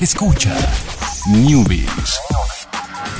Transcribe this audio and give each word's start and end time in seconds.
Escucha 0.00 0.56
Newbies. 1.28 2.18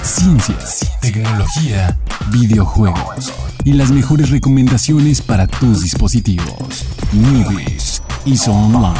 Ciencias, 0.03 0.91
tecnología, 1.03 1.95
videojuegos 2.33 3.35
y 3.65 3.75
las 3.75 3.91
mejores 3.91 4.31
recomendaciones 4.31 5.21
para 5.21 5.47
tus 5.47 5.83
dispositivos. 5.83 6.87
Newbies 7.13 8.03
y 8.25 8.35
Online. 8.49 8.99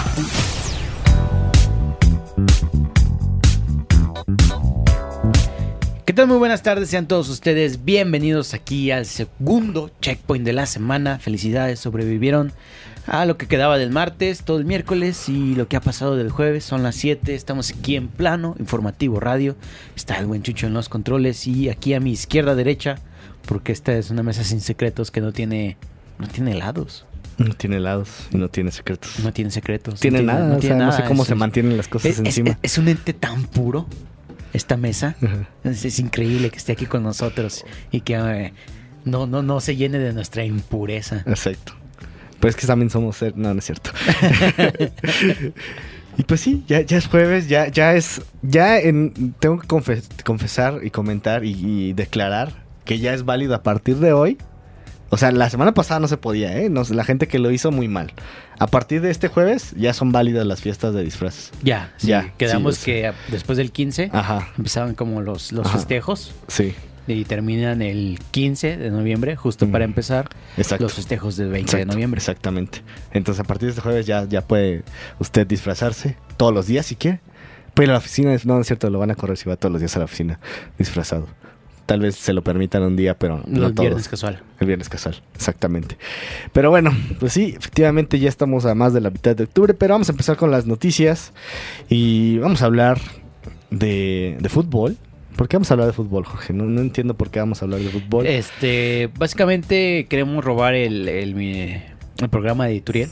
¿Qué 6.05 6.13
tal? 6.13 6.27
Muy 6.27 6.37
buenas 6.37 6.63
tardes, 6.63 6.91
sean 6.91 7.09
todos 7.09 7.31
ustedes 7.31 7.83
bienvenidos 7.83 8.53
aquí 8.53 8.91
al 8.91 9.07
segundo 9.07 9.91
checkpoint 10.03 10.45
de 10.45 10.53
la 10.53 10.67
semana. 10.67 11.19
Felicidades, 11.19 11.81
sobrevivieron 11.81 12.53
a 13.13 13.27
lo 13.27 13.37
que 13.37 13.49
quedaba 13.49 13.77
del 13.77 13.91
martes, 13.91 14.45
todo 14.45 14.59
el 14.59 14.65
miércoles 14.65 15.29
y 15.29 15.57
lo 15.57 15.67
que 15.67 15.77
ha 15.77 15.81
pasado 15.81 16.17
del 16.17 16.31
jueves. 16.31 16.65
Son 16.65 16.85
las 16.85 16.95
7, 16.95 17.35
estamos 17.35 17.71
aquí 17.77 17.97
en 17.97 18.07
plano, 18.07 18.55
informativo 18.61 19.19
radio. 19.19 19.57
Está 19.97 20.17
el 20.19 20.27
buen 20.27 20.43
Chucho 20.45 20.69
en 20.69 20.75
los 20.75 20.89
controles 20.89 21.47
y 21.49 21.69
aquí 21.71 21.93
a 21.95 21.99
mi 22.01 22.13
izquierda 22.13 22.55
derecha, 22.55 22.99
porque 23.47 23.73
esta 23.73 23.93
es 23.95 24.11
una 24.11 24.23
mesa 24.23 24.45
sin 24.45 24.61
secretos 24.61 25.11
que 25.11 25.21
no 25.21 25.33
tiene, 25.33 25.77
no 26.21 26.29
tiene 26.29 26.53
helados. 26.53 27.05
No 27.37 27.53
tiene 27.55 27.79
helados 27.79 28.29
y 28.31 28.37
no 28.37 28.49
tiene 28.49 28.71
secretos. 28.71 29.19
No 29.25 29.33
tiene 29.33 29.51
secretos. 29.51 29.99
tiene 29.99 30.21
no 30.23 30.33
nada, 30.33 30.47
no 30.47 30.55
o 30.57 30.59
tiene 30.59 30.77
no 30.77 30.87
nada. 30.87 30.97
sé 30.97 31.05
cómo 31.09 31.23
Es- 31.23 31.29
se 31.29 31.35
mantienen 31.35 31.77
las 31.77 31.89
cosas 31.89 32.13
es, 32.13 32.19
encima. 32.21 32.59
es 32.63 32.79
un 32.79 32.87
ente 32.87 33.13
tan 33.13 33.43
puro, 33.45 33.89
esta 34.53 34.77
mesa. 34.77 35.17
Es 35.65 35.99
increíble 35.99 36.51
que 36.51 36.59
esté 36.59 36.73
aquí 36.73 36.87
con 36.87 37.03
nosotros 37.03 37.65
y 37.91 38.03
que 38.03 38.15
eh, 38.15 38.53
no, 39.05 39.27
no, 39.27 39.43
no 39.43 39.61
se 39.61 39.75
llene 39.75 39.99
de 39.99 40.13
nuestra 40.13 40.45
impureza. 40.45 41.25
Exacto. 41.27 41.73
Pues 42.41 42.55
es 42.55 42.61
que 42.61 42.67
también 42.67 42.91
somos 42.91 43.17
ser... 43.17 43.37
No, 43.37 43.53
no 43.53 43.59
es 43.59 43.67
cierto. 43.67 43.91
y 46.17 46.23
pues 46.25 46.41
sí, 46.41 46.65
ya, 46.67 46.81
ya 46.81 46.99
es 46.99 47.07
jueves, 47.07 47.49
ya, 47.49 47.69
ya 47.69 47.95
es... 47.95 48.23
Ya 48.43 48.79
en, 48.79 49.35
tengo 49.39 49.59
que 49.61 49.69
confe- 49.69 50.03
confesar 50.25 50.81
y 50.83 50.91
comentar 50.91 51.45
y, 51.45 51.51
y 51.53 51.93
declarar 51.93 52.53
que 52.85 52.99
ya 52.99 53.15
es 53.15 53.25
válido 53.25 53.55
a 53.55 53.63
partir 53.63 53.97
de 53.97 54.13
hoy. 54.13 54.39
O 55.13 55.17
sea, 55.17 55.33
la 55.33 55.51
semana 55.51 55.75
pasada 55.75 55.99
no 55.99 56.07
se 56.09 56.17
podía, 56.17 56.57
¿eh? 56.59 56.71
La 56.91 57.05
gente 57.05 57.27
que 57.27 57.39
lo 57.41 57.51
hizo 57.51 57.73
muy 57.73 57.89
mal. 57.89 58.13
A 58.61 58.69
partir 58.69 59.01
de 59.01 59.11
este 59.11 59.27
jueves 59.29 59.73
ya 59.77 59.93
son 59.93 60.13
válidas 60.13 60.47
las 60.47 60.61
fiestas 60.61 60.95
de 60.95 61.03
disfraces. 61.03 61.51
Ya, 61.63 61.93
sí, 61.97 62.09
Ya, 62.09 62.33
quedamos 62.39 62.77
sí, 62.77 62.85
que 62.87 63.13
después 63.29 63.59
del 63.59 63.73
15 63.73 64.11
Ajá, 64.13 64.49
empezaban 64.57 64.95
como 64.95 65.21
los, 65.21 65.51
los 65.51 65.67
Ajá. 65.67 65.79
festejos 65.79 66.33
sí, 66.47 66.75
y 67.07 67.25
terminan 67.25 67.83
el 67.83 68.19
15 68.31 68.77
de 68.77 68.91
noviembre, 68.91 69.37
justo 69.37 69.69
para 69.69 69.85
empezar 69.85 70.29
exacto. 70.57 70.85
los 70.85 70.95
festejos 70.95 71.37
del 71.37 71.51
20 71.51 71.77
de 71.79 71.87
noviembre. 71.87 72.19
Exactamente. 72.19 72.83
Entonces, 73.13 73.41
a 73.41 73.45
partir 73.45 73.67
de 73.67 73.71
este 73.71 73.81
jueves 73.83 74.07
ya, 74.07 74.25
ya 74.25 74.43
puede 74.43 74.83
usted 75.19 75.47
disfrazarse 75.47 76.17
todos 76.37 76.55
los 76.55 76.67
días 76.67 76.87
si 76.87 76.97
quiere. 76.97 77.21
Pero 77.75 77.85
ir 77.85 77.91
a 77.91 77.93
la 77.95 77.99
oficina, 77.99 78.37
no, 78.45 78.55
no 78.55 78.61
es 78.61 78.67
cierto, 78.67 78.91
lo 78.91 78.99
van 78.99 79.11
a 79.11 79.15
correr 79.15 79.37
si 79.37 79.49
va 79.49 79.57
todos 79.57 79.73
los 79.73 79.81
días 79.81 79.95
a 79.97 80.01
la 80.01 80.05
oficina 80.07 80.41
disfrazado. 80.79 81.27
Tal 81.87 82.01
vez 82.01 82.15
se 82.15 82.33
lo 82.33 82.43
permitan 82.43 82.83
un 82.83 82.95
día, 82.97 83.19
pero 83.19 83.43
no 83.47 83.61
Los 83.61 83.75
todos. 83.75 83.87
viernes 83.87 84.09
casual. 84.09 84.43
El 84.61 84.67
viernes 84.69 84.89
casual, 84.89 85.21
exactamente. 85.35 85.97
Pero 86.53 86.71
bueno, 86.71 86.93
pues 87.19 87.33
sí, 87.33 87.55
efectivamente 87.57 88.19
ya 88.21 88.29
estamos 88.29 88.65
a 88.65 88.75
más 88.77 88.93
de 88.93 89.01
la 89.01 89.11
mitad 89.11 89.35
de 89.35 89.45
octubre, 89.45 89.75
pero 89.75 89.95
vamos 89.95 90.09
a 90.09 90.13
empezar 90.13 90.37
con 90.37 90.53
las 90.53 90.67
noticias 90.67 91.33
y 91.89 92.39
vamos 92.39 92.63
a 92.63 92.67
hablar 92.67 93.01
de, 93.71 94.37
de 94.41 94.49
fútbol. 94.49 94.97
¿Por 95.41 95.49
qué 95.49 95.57
vamos 95.57 95.71
a 95.71 95.73
hablar 95.75 95.87
de 95.87 95.95
fútbol, 95.95 96.27
Jorge? 96.27 96.53
No, 96.53 96.65
no 96.67 96.83
entiendo 96.83 97.15
por 97.15 97.31
qué 97.31 97.39
vamos 97.39 97.63
a 97.63 97.65
hablar 97.65 97.81
de 97.81 97.89
fútbol. 97.89 98.27
Este, 98.27 99.09
básicamente 99.19 100.05
queremos 100.07 100.45
robar 100.45 100.75
el, 100.75 101.09
el, 101.09 101.35
mi- 101.35 101.77
el 102.19 102.29
programa 102.31 102.67
de 102.67 102.75
Ituriel. 102.75 103.09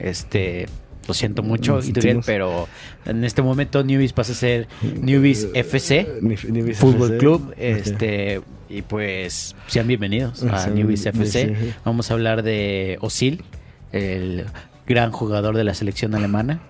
Este, 0.00 0.66
lo 1.06 1.12
siento 1.12 1.42
mucho, 1.42 1.80
Ituriel, 1.84 2.20
pero 2.24 2.66
en 3.04 3.22
este 3.22 3.42
momento 3.42 3.84
Newbies 3.84 4.14
pasa 4.14 4.32
a 4.32 4.34
ser 4.34 4.66
Newbies 4.80 5.48
FC. 5.52 6.06
Ni- 6.22 6.36
ni- 6.50 6.72
Fútbol 6.72 7.08
FC. 7.08 7.18
Club, 7.18 7.54
este, 7.58 8.40
y 8.70 8.80
pues 8.80 9.54
sean 9.66 9.86
bienvenidos 9.88 10.42
a 10.44 10.64
Sí, 10.64 10.70
Newbies 10.70 11.02
sí, 11.02 11.08
FC. 11.10 11.54
sí. 11.54 11.72
Vamos 11.84 12.10
a 12.10 12.14
hablar 12.14 12.42
de 12.44 12.96
Osil, 13.02 13.44
el 13.92 14.46
gran 14.86 15.12
jugador 15.12 15.54
de 15.54 15.64
la 15.64 15.74
selección 15.74 16.14
alemana. 16.14 16.60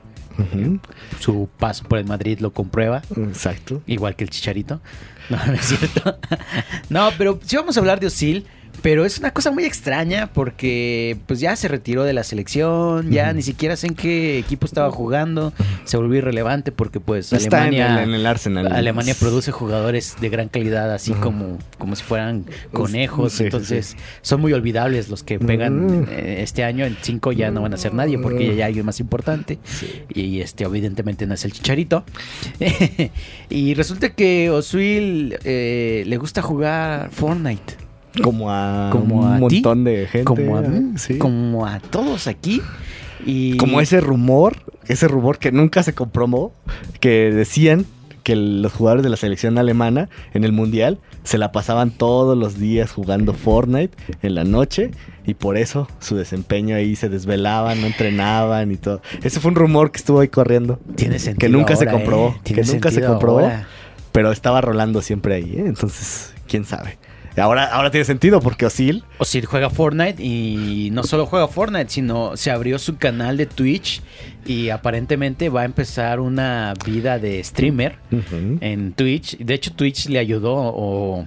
Su 1.21 1.49
paso 1.59 1.85
por 1.85 1.99
el 1.99 2.05
Madrid 2.05 2.39
lo 2.41 2.53
comprueba, 2.53 3.03
Exacto. 3.17 3.83
igual 3.87 4.17
que 4.17 4.25
el 4.25 4.31
Chicharito. 4.31 4.81
No, 5.29 5.37
no 5.45 5.53
es 5.53 5.67
cierto. 5.67 6.19
no, 6.89 7.11
pero 7.19 7.39
sí 7.45 7.55
vamos 7.57 7.77
a 7.77 7.81
hablar 7.81 8.01
de 8.01 8.07
Osil. 8.07 8.47
Pero 8.83 9.05
es 9.05 9.19
una 9.19 9.33
cosa 9.33 9.51
muy 9.51 9.65
extraña 9.65 10.31
porque 10.33 11.17
pues 11.27 11.41
ya 11.41 11.57
se 11.57 11.69
retiró 11.69 12.05
de 12.05 12.13
la 12.13 12.23
selección, 12.25 13.11
ya 13.11 13.33
ni 13.33 13.43
siquiera 13.43 13.77
sé 13.77 13.89
en 13.89 13.95
qué 13.95 14.39
equipo 14.39 14.67
estaba 14.67 14.91
jugando, 14.91 15.53
se 15.85 15.97
volvió 15.97 16.19
irrelevante 16.19 16.71
porque 16.73 17.01
pues 17.01 17.33
Está 17.33 17.67
en 17.67 17.75
Alemania 17.75 18.03
el, 18.03 18.09
en 18.11 18.15
el 18.15 18.27
Arsenal. 18.27 18.73
Alemania 18.73 19.15
produce 19.19 19.51
jugadores 19.53 20.17
de 20.21 20.29
gran 20.29 20.49
calidad, 20.49 20.93
así 20.95 21.13
como, 21.13 21.59
como 21.79 21.97
si 21.97 22.03
fueran 22.05 22.45
conejos. 22.73 23.33
Sí, 23.33 23.39
sí, 23.39 23.45
entonces, 23.45 23.97
son 24.23 24.41
muy 24.41 24.53
olvidables 24.53 25.09
los 25.09 25.23
que 25.23 25.39
pegan 25.39 25.69
Mm. 26.03 26.07
eh, 26.11 26.43
este 26.43 26.65
año. 26.65 26.85
En 26.85 26.97
cinco 27.03 27.33
ya 27.33 27.51
no 27.51 27.63
van 27.63 27.75
a 27.75 27.77
ser 27.77 27.95
nadie 27.95 28.19
porque 28.19 28.47
ya, 28.47 28.53
ya 28.53 28.65
hay 28.65 28.69
alguien 28.69 28.87
más 28.87 29.01
importante. 29.01 29.59
Sí. 29.65 30.03
Y 30.15 30.41
este, 30.41 30.65
evidentemente, 30.65 31.27
no 31.27 31.35
es 31.35 31.45
el 31.45 31.53
chicharito. 31.53 32.05
y 33.51 33.75
resulta 33.75 34.11
que 34.11 34.51
Osuil 34.51 35.39
eh, 35.45 36.05
le 36.07 36.17
gusta 36.17 36.43
jugar 36.43 37.11
Fortnite. 37.11 37.88
Como 38.23 38.51
a 38.51 38.89
Como 38.91 39.21
un 39.21 39.27
a 39.33 39.37
ti, 39.37 39.41
montón 39.57 39.85
de 39.85 40.07
gente. 40.07 40.25
Como 40.25 40.57
a. 40.57 40.65
Sí. 40.97 41.19
como 41.19 41.67
a 41.67 41.81
todos 41.81 42.27
aquí. 42.27 42.63
Y 43.27 43.57
Como 43.57 43.81
ese 43.81 44.01
rumor, 44.01 44.57
ese 44.87 45.09
rumor 45.09 45.39
que 45.39 45.51
nunca 45.53 45.83
se 45.83 45.93
comprobó, 45.93 46.53
que 47.01 47.31
decían 47.33 47.85
que 48.23 48.37
los 48.37 48.73
jugadores 48.73 49.03
de 49.03 49.09
la 49.11 49.17
selección 49.17 49.57
alemana 49.59 50.09
en 50.35 50.45
el 50.45 50.53
mundial 50.53 50.99
se 51.25 51.39
la 51.39 51.51
pasaban 51.51 51.91
todos 51.91 52.37
los 52.37 52.59
días 52.59 52.93
jugando 52.93 53.33
Fortnite 53.33 53.97
en 54.23 54.35
la 54.35 54.45
noche 54.45 54.91
y 55.27 55.35
por 55.35 55.57
eso 55.57 55.89
su 55.99 56.15
desempeño 56.15 56.77
ahí 56.77 56.95
se 56.95 57.09
desvelaban, 57.09 57.81
no 57.81 57.87
entrenaban 57.87 58.71
y 58.71 58.77
todo. 58.77 59.01
Ese 59.23 59.41
fue 59.41 59.51
un 59.51 59.55
rumor 59.57 59.91
que 59.93 59.99
estuvo 59.99 60.21
ahí 60.21 60.29
corriendo, 60.29 60.79
tiene 60.95 61.19
sentido. 61.19 61.41
que 61.41 61.49
nunca 61.49 61.75
se 61.77 61.87
comprobó, 61.87 62.29
¿eh? 62.37 62.41
Tiene 62.43 62.63
que 62.63 62.69
nunca 62.73 62.91
se 62.91 63.03
comprobó, 63.03 63.41
ahora. 63.41 63.67
pero 64.13 64.31
estaba 64.31 64.61
rolando 64.61 65.01
siempre 65.03 65.35
ahí, 65.35 65.55
¿eh? 65.57 65.65
entonces, 65.67 66.35
quién 66.47 66.65
sabe. 66.65 66.99
Ahora, 67.39 67.65
ahora 67.67 67.91
tiene 67.91 68.05
sentido 68.05 68.41
porque 68.41 68.67
Osil 68.67 69.05
Osil 69.19 69.47
juega 69.47 69.71
Fortnite 69.71 70.23
y 70.23 70.91
no 70.93 71.03
solo 71.03 71.27
juega 71.27 71.49
Fortnite, 71.49 71.91
sino 71.91 72.37
se 72.37 72.51
abrió 72.51 72.79
su 72.79 72.97
canal 72.97 73.37
de 73.37 73.47
Twitch 73.47 74.03
y 74.47 74.71
aparentemente 74.71 75.49
va 75.49 75.63
a 75.63 75.65
empezar 75.65 76.21
una 76.21 76.75
vida 76.85 77.19
de 77.19 77.43
streamer 77.45 77.99
en 78.61 78.93
Twitch. 78.93 79.39
De 79.39 79.55
hecho, 79.55 79.73
Twitch 79.73 80.09
le 80.09 80.19
ayudó 80.19 80.55
o 80.55 81.27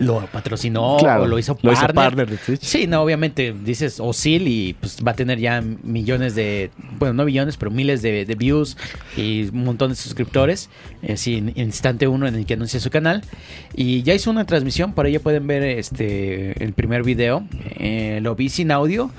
lo 0.00 0.26
patrocinó 0.26 0.96
Claro, 0.98 1.22
o 1.22 1.26
lo 1.26 1.38
hizo 1.38 1.52
lo 1.62 1.72
partner. 1.72 1.84
hizo 1.84 1.94
partner 1.94 2.30
de 2.30 2.36
Twitch. 2.38 2.62
Sí, 2.62 2.86
no, 2.86 3.02
obviamente 3.02 3.54
dices 3.64 4.00
Osil 4.00 4.48
y 4.48 4.72
pues 4.74 4.98
va 5.06 5.12
a 5.12 5.14
tener 5.14 5.38
ya 5.38 5.60
millones 5.60 6.34
de, 6.34 6.70
bueno, 6.98 7.14
no 7.14 7.24
millones, 7.24 7.56
pero 7.56 7.70
miles 7.70 8.02
de, 8.02 8.24
de 8.24 8.34
views 8.34 8.76
y 9.16 9.44
un 9.52 9.64
montón 9.64 9.90
de 9.90 9.96
suscriptores. 9.96 10.70
Eh, 11.02 11.16
sí, 11.16 11.36
en 11.36 11.52
instante 11.56 12.08
uno 12.08 12.26
en 12.26 12.34
el 12.34 12.46
que 12.46 12.54
anuncia 12.54 12.80
su 12.80 12.90
canal. 12.90 13.22
Y 13.74 14.02
ya 14.02 14.14
hizo 14.14 14.30
una 14.30 14.46
transmisión, 14.46 14.94
por 14.94 15.06
ahí 15.06 15.12
ya 15.12 15.20
pueden 15.20 15.46
ver 15.46 15.62
este 15.62 16.62
el 16.64 16.72
primer 16.72 17.02
video. 17.04 17.46
Eh, 17.78 18.20
lo 18.22 18.34
vi 18.34 18.48
sin 18.48 18.72
audio. 18.72 19.10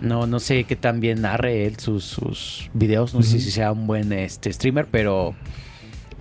No, 0.00 0.26
no 0.26 0.40
sé 0.40 0.64
qué 0.64 0.74
tan 0.74 0.98
bien 0.98 1.20
narre 1.20 1.64
él 1.64 1.78
sus, 1.78 2.04
sus 2.04 2.70
videos. 2.74 3.14
No 3.14 3.22
sé 3.22 3.38
si 3.38 3.52
sea 3.52 3.70
un 3.70 3.86
buen 3.86 4.12
este 4.12 4.52
streamer, 4.52 4.86
pero 4.90 5.36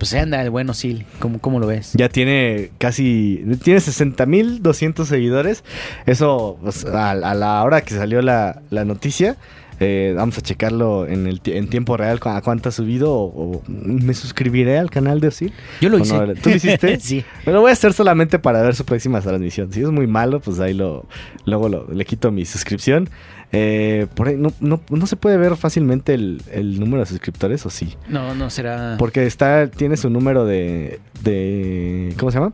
pues 0.01 0.15
anda 0.15 0.41
el 0.41 0.49
buen 0.49 0.67
Osil. 0.67 1.05
¿Cómo, 1.19 1.37
cómo 1.37 1.59
lo 1.59 1.67
ves? 1.67 1.91
Ya 1.93 2.09
tiene 2.09 2.71
casi. 2.79 3.45
Tiene 3.63 3.79
60.200 3.79 5.05
seguidores. 5.05 5.63
Eso, 6.07 6.57
pues, 6.61 6.85
a, 6.85 7.11
a 7.11 7.35
la 7.35 7.63
hora 7.63 7.81
que 7.81 7.93
salió 7.93 8.23
la, 8.23 8.63
la 8.71 8.83
noticia, 8.83 9.37
eh, 9.79 10.13
vamos 10.17 10.37
a 10.37 10.41
checarlo 10.41 11.07
en, 11.07 11.27
el, 11.27 11.39
en 11.45 11.67
tiempo 11.69 11.97
real 11.97 12.19
a 12.23 12.41
cuánto 12.41 12.69
ha 12.69 12.71
subido. 12.71 13.13
O, 13.13 13.57
o 13.57 13.63
me 13.67 14.13
suscribiré 14.15 14.79
al 14.79 14.89
canal 14.89 15.19
de 15.19 15.27
Osil. 15.27 15.53
Yo 15.81 15.89
lo 15.89 15.97
¿O 15.97 15.99
hice. 15.99 16.13
no? 16.17 16.33
¿Tú 16.35 16.49
lo 16.49 16.55
hiciste? 16.55 16.99
sí. 16.99 17.23
Me 17.45 17.53
lo 17.53 17.61
voy 17.61 17.69
a 17.69 17.73
hacer 17.73 17.93
solamente 17.93 18.39
para 18.39 18.61
ver 18.63 18.75
su 18.75 18.85
próxima 18.85 19.21
transmisión. 19.21 19.71
Si 19.71 19.81
es 19.81 19.89
muy 19.91 20.07
malo, 20.07 20.39
pues 20.39 20.59
ahí 20.59 20.73
lo. 20.73 21.05
Luego 21.45 21.69
lo- 21.69 21.87
le 21.91 22.05
quito 22.05 22.31
mi 22.31 22.45
suscripción. 22.45 23.07
Eh, 23.53 24.07
por 24.15 24.29
ahí, 24.29 24.37
no, 24.37 24.53
no, 24.61 24.81
no 24.89 25.07
se 25.07 25.17
puede 25.17 25.35
ver 25.35 25.57
fácilmente 25.57 26.13
el, 26.13 26.41
el 26.51 26.79
número 26.79 27.01
de 27.01 27.05
suscriptores, 27.07 27.65
¿o 27.65 27.69
sí? 27.69 27.95
No, 28.07 28.33
no 28.33 28.49
será. 28.49 28.95
Porque 28.97 29.25
está, 29.25 29.67
tiene 29.67 29.97
su 29.97 30.09
número 30.09 30.45
de, 30.45 31.01
de. 31.21 32.13
¿Cómo 32.17 32.31
se 32.31 32.39
llama? 32.39 32.53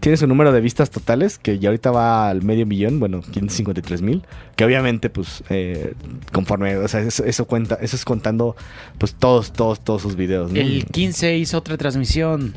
Tiene 0.00 0.16
su 0.16 0.26
número 0.26 0.52
de 0.52 0.60
vistas 0.62 0.90
totales, 0.90 1.38
que 1.38 1.58
ya 1.58 1.68
ahorita 1.68 1.90
va 1.90 2.30
al 2.30 2.42
medio 2.42 2.64
millón, 2.64 2.98
bueno, 2.98 3.20
553 3.20 4.00
mil. 4.00 4.24
Que 4.56 4.64
obviamente, 4.64 5.10
pues, 5.10 5.44
eh, 5.50 5.92
conforme. 6.32 6.76
O 6.78 6.88
sea, 6.88 7.00
eso, 7.00 7.24
eso 7.24 7.46
cuenta, 7.46 7.76
eso 7.82 7.96
es 7.96 8.06
contando, 8.06 8.56
pues, 8.96 9.14
todos, 9.14 9.52
todos, 9.52 9.80
todos 9.80 10.00
sus 10.00 10.16
videos, 10.16 10.50
¿no? 10.50 10.58
El 10.58 10.86
15 10.86 11.36
hizo 11.36 11.58
otra 11.58 11.76
transmisión. 11.76 12.54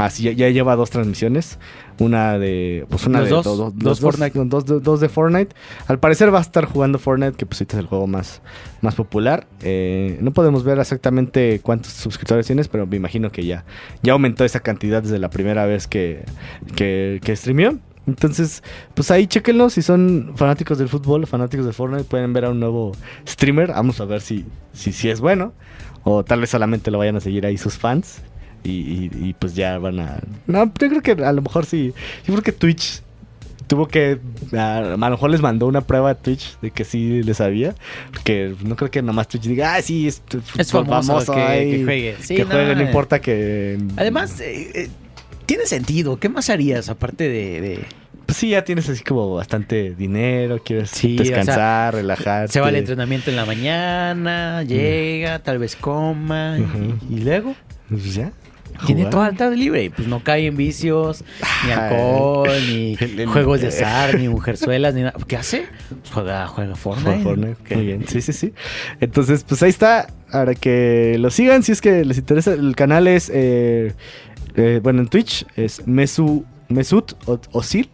Ah, 0.00 0.10
sí, 0.10 0.22
ya, 0.24 0.32
ya 0.32 0.48
lleva 0.48 0.76
dos 0.76 0.90
transmisiones. 0.90 1.58
Una 1.98 2.38
de. 2.38 2.86
Pues 2.88 3.06
una 3.06 3.20
Los 3.20 3.28
de 3.28 3.34
dos, 3.34 3.44
do- 3.44 3.56
do- 3.56 3.70
dos 3.70 4.00
dos, 4.00 4.00
Fortnite. 4.00 4.38
Dos, 4.46 4.64
dos- 4.64 4.82
dos 4.82 5.00
de 5.00 5.08
Fortnite. 5.08 5.54
Al 5.86 5.98
parecer 5.98 6.32
va 6.32 6.38
a 6.38 6.42
estar 6.42 6.64
jugando 6.64 6.98
Fortnite, 6.98 7.36
que 7.36 7.44
pues 7.46 7.60
ahorita 7.60 7.76
es 7.76 7.80
el 7.80 7.86
juego 7.86 8.06
más, 8.06 8.40
más 8.80 8.94
popular. 8.94 9.46
Eh, 9.62 10.18
no 10.22 10.32
podemos 10.32 10.64
ver 10.64 10.78
exactamente 10.78 11.60
cuántos 11.62 11.92
suscriptores 11.92 12.46
tienes, 12.46 12.68
pero 12.68 12.86
me 12.86 12.96
imagino 12.96 13.30
que 13.30 13.44
ya, 13.44 13.64
ya 14.02 14.12
aumentó 14.14 14.44
esa 14.44 14.60
cantidad 14.60 15.02
desde 15.02 15.18
la 15.18 15.28
primera 15.30 15.66
vez 15.66 15.86
que, 15.86 16.24
que, 16.74 17.20
que 17.22 17.36
streameó. 17.36 17.78
Entonces, 18.06 18.62
pues 18.94 19.10
ahí 19.10 19.26
chequenlo. 19.26 19.68
Si 19.70 19.82
son 19.82 20.32
fanáticos 20.34 20.78
del 20.78 20.88
fútbol, 20.88 21.26
fanáticos 21.26 21.66
de 21.66 21.72
Fortnite, 21.72 22.04
pueden 22.04 22.32
ver 22.32 22.46
a 22.46 22.50
un 22.50 22.58
nuevo 22.58 22.92
streamer. 23.28 23.68
Vamos 23.68 24.00
a 24.00 24.06
ver 24.06 24.22
si, 24.22 24.46
si, 24.72 24.92
si 24.92 25.10
es 25.10 25.20
bueno. 25.20 25.52
O 26.02 26.24
tal 26.24 26.40
vez 26.40 26.48
solamente 26.48 26.90
lo 26.90 26.96
vayan 26.96 27.16
a 27.16 27.20
seguir 27.20 27.44
ahí 27.44 27.58
sus 27.58 27.76
fans. 27.76 28.22
Y, 28.64 28.70
y- 28.70 29.10
y, 29.28 29.34
pues 29.38 29.54
ya 29.54 29.78
van 29.78 30.00
a. 30.00 30.18
No, 30.46 30.64
yo 30.66 30.88
creo 30.88 31.02
que 31.02 31.12
a 31.12 31.32
lo 31.32 31.42
mejor 31.42 31.64
sí. 31.66 31.92
Yo 32.26 32.34
creo 32.34 32.42
que 32.42 32.52
Twitch 32.52 33.02
tuvo 33.66 33.88
que. 33.88 34.18
A, 34.56 34.78
a 34.78 34.80
lo 34.96 35.10
mejor 35.10 35.30
les 35.30 35.40
mandó 35.40 35.66
una 35.66 35.80
prueba 35.80 36.10
a 36.10 36.14
Twitch 36.14 36.58
de 36.60 36.70
que 36.70 36.84
sí 36.84 37.22
le 37.22 37.34
sabía. 37.34 37.74
Porque 38.12 38.54
no 38.64 38.76
creo 38.76 38.90
que 38.90 39.00
nomás 39.02 39.28
Twitch 39.28 39.44
diga, 39.44 39.74
ah, 39.76 39.82
sí, 39.82 40.08
es, 40.08 40.22
Es 40.58 40.70
famoso, 40.72 41.32
que- 41.32 41.40
ahí, 41.40 41.70
que 41.78 41.84
juegue". 41.84 42.16
Sí, 42.20 42.36
que 42.36 42.44
no, 42.44 42.50
juegue, 42.50 42.74
no 42.74 42.80
eh. 42.82 42.84
importa 42.84 43.20
que. 43.20 43.78
Además, 43.96 44.40
eh, 44.40 44.70
eh, 44.74 44.88
tiene 45.46 45.66
sentido. 45.66 46.18
¿Qué 46.18 46.28
más 46.28 46.50
harías 46.50 46.88
aparte 46.90 47.28
de... 47.28 47.60
de- 47.60 47.84
Pues 48.26 48.36
sí, 48.38 48.50
ya 48.50 48.62
tienes 48.64 48.88
así 48.88 49.02
como 49.02 49.34
bastante 49.34 49.94
dinero, 49.96 50.60
quieres 50.64 50.90
Sí, 50.90 51.16
o 51.18 51.24
sea, 51.24 51.36
descansar, 51.38 51.94
relajarte. 51.94 52.52
Se 52.52 52.60
va 52.60 52.68
al 52.68 52.76
entrenamiento 52.76 53.30
en 53.30 53.36
la 53.36 53.44
mañana, 53.46 54.62
llega, 54.62 55.38
tal 55.40 55.58
vez 55.58 55.74
coma, 55.74 56.56
y- 57.10 57.14
y, 57.14 57.18
luego 57.20 57.56
Pues 57.88 58.14
ya. 58.14 58.30
Tiene 58.86 59.06
toda 59.06 59.30
la 59.30 59.36
tarde 59.36 59.56
libre. 59.56 59.84
y 59.84 59.88
Pues 59.90 60.08
no 60.08 60.22
cae 60.22 60.46
en 60.46 60.56
vicios, 60.56 61.24
ni 61.66 61.70
alcohol, 61.72 62.48
ni 62.68 62.96
El- 63.00 63.20
el- 63.20 63.26
juegos 63.28 63.60
de 63.60 63.68
azar, 63.68 64.18
ni 64.18 64.28
mujerzuelas, 64.28 64.94
ni 64.94 65.02
nada. 65.02 65.14
¿Qué 65.26 65.36
hace? 65.36 65.66
Pues 65.88 66.12
juega, 66.12 66.46
juega 66.46 66.74
Fortnite. 66.76 67.10
Juega 67.10 67.22
Fortnite. 67.24 67.52
Ok. 67.62 67.70
Muy 67.72 67.86
bien. 67.86 68.04
Sí, 68.08 68.20
sí, 68.22 68.32
sí. 68.32 68.52
Entonces, 69.00 69.44
pues 69.44 69.62
ahí 69.62 69.70
está. 69.70 70.08
Para 70.30 70.54
que 70.54 71.16
lo 71.18 71.30
sigan, 71.30 71.62
si 71.62 71.72
es 71.72 71.80
que 71.80 72.04
les 72.04 72.18
interesa. 72.18 72.52
El 72.52 72.76
canal 72.76 73.06
es. 73.08 73.30
eh, 73.34 73.94
eh, 74.56 74.80
bueno, 74.82 75.00
en 75.00 75.08
Twitch 75.08 75.44
es 75.56 75.86
Mesu, 75.86 76.44
Mesut 76.68 77.12
Osil. 77.52 77.90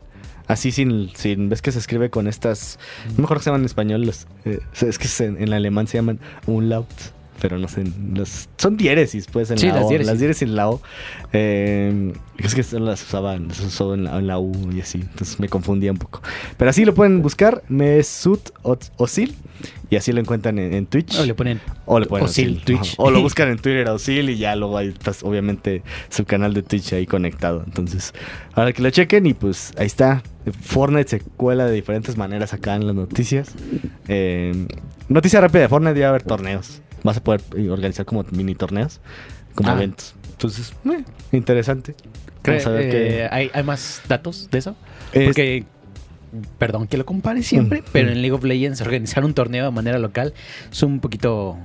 Así 0.48 0.70
sin, 0.70 1.10
sin. 1.16 1.48
¿Ves 1.48 1.60
que 1.62 1.72
se 1.72 1.78
escribe 1.78 2.08
con 2.10 2.28
estas. 2.28 2.78
Mejor 3.16 3.38
que 3.38 3.42
se 3.44 3.50
llaman 3.50 3.62
en 3.62 3.66
español. 3.66 4.02
Los, 4.06 4.26
eh, 4.44 4.60
es 4.80 4.98
que 4.98 5.24
en, 5.24 5.42
en 5.42 5.52
alemán 5.52 5.86
se 5.88 5.98
llaman 5.98 6.20
Unlaut. 6.46 6.86
Pero 7.40 7.58
no 7.58 7.68
sé. 7.68 7.84
Los, 8.14 8.48
son 8.56 8.76
diéresis, 8.76 9.26
pues. 9.30 9.50
En 9.50 9.58
Sí, 9.58 9.68
la 9.68 9.74
las 9.76 9.84
O, 9.84 9.88
diéresis. 9.88 10.10
Las 10.10 10.18
diéresis 10.18 10.42
en 10.42 10.56
la 10.56 10.70
O. 10.70 10.82
Eh, 11.32 12.12
es 12.38 12.54
que 12.54 12.78
las 12.78 13.02
usaban. 13.02 13.48
Usó 13.50 13.94
en 13.94 14.04
la, 14.04 14.18
en 14.18 14.26
la 14.26 14.38
U 14.38 14.52
y 14.72 14.80
así. 14.80 14.98
Entonces 15.00 15.38
me 15.40 15.48
confundía 15.48 15.92
un 15.92 15.98
poco. 15.98 16.22
Pero 16.56 16.70
así 16.70 16.84
lo 16.84 16.94
pueden 16.94 17.22
buscar. 17.22 17.62
Mesut 17.68 18.50
Osil. 18.62 19.34
Y 19.88 19.96
así 19.96 20.12
lo 20.12 20.20
encuentran 20.20 20.58
en, 20.58 20.74
en 20.74 20.86
Twitch. 20.86 21.18
O 21.18 21.24
le 21.24 21.34
ponen 21.34 21.60
O 21.84 22.00
le 22.00 22.06
ponen 22.06 22.24
Osil 22.24 22.50
Osil. 22.50 22.64
Twitch. 22.64 22.94
O 22.98 23.10
lo 23.10 23.22
buscan 23.22 23.48
en 23.48 23.58
Twitter 23.58 23.88
Osil 23.88 24.30
y 24.30 24.36
ya 24.36 24.56
luego 24.56 24.76
ahí 24.78 24.88
está 24.88 25.12
obviamente 25.22 25.82
su 26.08 26.24
canal 26.24 26.54
de 26.54 26.62
Twitch 26.62 26.92
ahí 26.92 27.06
conectado. 27.06 27.62
Entonces, 27.64 28.12
ahora 28.54 28.72
que 28.72 28.82
lo 28.82 28.90
chequen 28.90 29.26
y 29.26 29.34
pues 29.34 29.72
ahí 29.78 29.86
está. 29.86 30.22
Fortnite 30.60 31.08
se 31.08 31.20
cuela 31.20 31.66
de 31.66 31.72
diferentes 31.72 32.16
maneras 32.16 32.52
acá 32.52 32.76
en 32.76 32.86
las 32.86 32.94
noticias. 32.96 33.50
Eh, 34.08 34.66
noticia 35.08 35.40
rápida 35.40 35.62
de 35.62 35.68
Fortnite, 35.68 35.98
ya 35.98 36.06
va 36.06 36.08
a 36.08 36.10
haber 36.10 36.22
torneos. 36.22 36.82
Vas 37.06 37.16
a 37.18 37.22
poder 37.24 37.40
eh, 37.56 37.70
organizar 37.70 38.04
como 38.04 38.24
mini 38.32 38.54
torneos, 38.54 39.00
como 39.54 39.70
Ah. 39.70 39.74
eventos. 39.74 40.14
Entonces, 40.32 40.72
eh, 40.84 41.04
interesante. 41.32 41.94
Vamos 42.44 42.66
a 42.66 42.70
ver 42.70 42.82
Eh, 42.82 42.90
qué... 42.90 43.28
¿hay, 43.30 43.50
hay 43.54 43.62
más 43.62 44.02
datos 44.08 44.48
de 44.50 44.58
eso? 44.58 44.76
Es- 45.12 45.26
Porque, 45.26 45.64
perdón 46.58 46.86
que 46.88 46.96
lo 46.98 47.06
compare 47.06 47.42
siempre, 47.42 47.80
Mm, 47.80 47.84
pero 47.92 48.08
mm. 48.08 48.12
en 48.12 48.20
League 48.22 48.32
of 48.32 48.44
Legends 48.44 48.80
organizar 48.80 49.24
un 49.24 49.34
torneo 49.34 49.64
de 49.64 49.70
manera 49.70 49.98
local 49.98 50.34
es 50.70 50.82
un 50.82 51.00
poquito... 51.00 51.56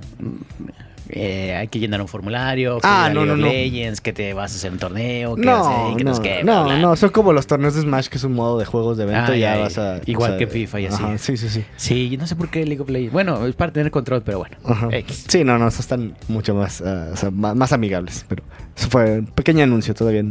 eh, 1.09 1.55
hay 1.55 1.67
que 1.67 1.79
llenar 1.79 2.01
un 2.01 2.07
formulario, 2.07 2.79
Ah, 2.83 3.09
no, 3.13 3.25
no, 3.25 3.35
no. 3.35 3.47
Legends, 3.47 4.01
que 4.01 4.13
te 4.13 4.33
vas 4.33 4.53
a 4.53 4.55
hacer 4.55 4.71
un 4.71 4.77
torneo, 4.79 5.35
que 5.35 5.41
No, 5.41 5.57
hacer, 5.67 5.97
que 5.97 6.03
no, 6.03 6.13
bla, 6.13 6.43
no, 6.43 6.63
bla. 6.65 6.77
no, 6.79 6.95
son 6.95 7.09
como 7.09 7.33
los 7.33 7.47
torneos 7.47 7.75
de 7.75 7.81
Smash, 7.81 8.07
que 8.07 8.17
es 8.17 8.23
un 8.23 8.33
modo 8.33 8.57
de 8.59 8.65
juegos 8.65 8.97
de 8.97 9.03
evento. 9.03 9.31
Ah, 9.31 9.35
ya, 9.35 9.57
vas 9.57 9.77
a. 9.77 9.99
igual 10.05 10.31
o 10.31 10.37
sea, 10.37 10.39
que 10.39 10.47
FIFA 10.51 10.79
y 10.79 10.85
así. 10.85 11.03
ajá, 11.03 11.17
sí, 11.17 11.37
sí, 11.37 11.49
sí. 11.49 11.65
Sí, 11.75 12.17
no 12.17 12.27
sé 12.27 12.35
por 12.35 12.49
qué 12.49 12.65
League 12.65 12.81
of 12.81 12.89
Legends. 12.89 13.13
Bueno, 13.13 13.45
es 13.45 13.55
para 13.55 13.71
tener 13.71 13.91
control, 13.91 14.21
pero 14.23 14.39
bueno. 14.39 14.57
X. 14.91 15.25
Sí, 15.27 15.43
no, 15.43 15.57
no, 15.57 15.67
esos 15.67 15.81
están 15.81 16.15
mucho 16.27 16.55
más, 16.55 16.81
ah, 16.81 17.09
o 17.13 17.15
sea, 17.15 17.31
más, 17.31 17.55
más 17.55 17.73
amigables. 17.73 18.25
Pero 18.27 18.43
eso 18.75 18.89
fue 18.89 19.19
un 19.19 19.25
pequeño 19.25 19.63
anuncio, 19.63 19.93
todavía 19.93 20.23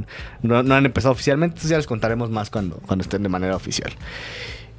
no, 0.43 0.63
no 0.63 0.75
han 0.75 0.87
empezado 0.87 1.13
oficialmente, 1.13 1.53
entonces 1.55 1.71
ya 1.71 1.77
les 1.77 1.87
contaremos 1.87 2.31
más 2.31 2.51
cuando, 2.51 2.77
cuando 2.87 3.03
estén 3.03 3.23
de 3.23 3.29
manera 3.29 3.57
oficial. 3.57 3.93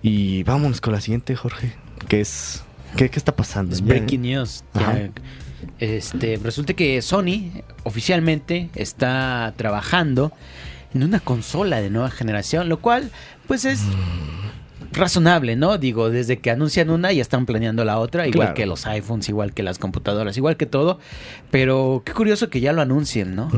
Y 0.02 0.44
vámonos 0.44 0.82
con 0.82 0.94
la 0.94 1.02
siguiente, 1.02 1.36
Jorge, 1.36 1.74
que 2.08 2.22
es... 2.22 2.64
¿Qué, 2.98 3.10
qué 3.10 3.18
está 3.20 3.34
pasando? 3.36 3.74
Es 3.74 3.82
breaking 3.82 4.22
news. 4.24 4.64
Ya. 4.74 5.10
Este, 5.80 6.40
resulta 6.44 6.74
que 6.74 7.02
Sony 7.02 7.52
oficialmente 7.84 8.70
está 8.76 9.54
trabajando 9.58 10.32
en 10.94 11.04
una 11.04 11.20
consola 11.20 11.82
de 11.82 11.90
nueva 11.90 12.10
generación, 12.12 12.68
lo 12.70 12.80
cual 12.80 13.10
pues 13.48 13.66
es 13.66 13.82
razonable, 14.94 15.56
¿no? 15.56 15.78
Digo, 15.78 16.10
desde 16.10 16.40
que 16.40 16.52
anuncian 16.52 16.90
una 16.90 17.12
ya 17.14 17.22
están 17.22 17.46
planeando 17.46 17.86
la 17.86 17.98
otra, 17.98 18.28
igual 18.28 18.48
Claro. 18.48 18.54
que 18.56 18.66
los 18.66 18.86
iPhones, 18.86 19.30
igual 19.30 19.54
que 19.54 19.64
las 19.64 19.80
computadoras, 19.80 20.36
igual 20.38 20.58
que 20.58 20.66
todo. 20.66 21.00
Pero 21.50 22.04
qué 22.06 22.14
curioso 22.14 22.50
que 22.50 22.60
ya 22.60 22.74
lo 22.74 22.82
anuncien, 22.82 23.36
¿no? 23.36 23.50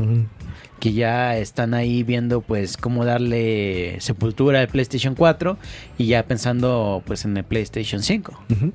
Que 0.78 0.92
ya 0.92 1.36
están 1.36 1.74
ahí 1.74 2.02
viendo 2.02 2.40
pues 2.40 2.76
cómo 2.76 3.04
darle 3.04 3.96
sepultura 4.00 4.60
al 4.60 4.68
PlayStation 4.68 5.14
4 5.14 5.56
y 5.98 6.06
ya 6.06 6.24
pensando 6.24 7.02
pues 7.06 7.24
en 7.24 7.36
el 7.36 7.44
PlayStation 7.44 8.02
5. 8.02 8.38
Ujú. 8.50 8.72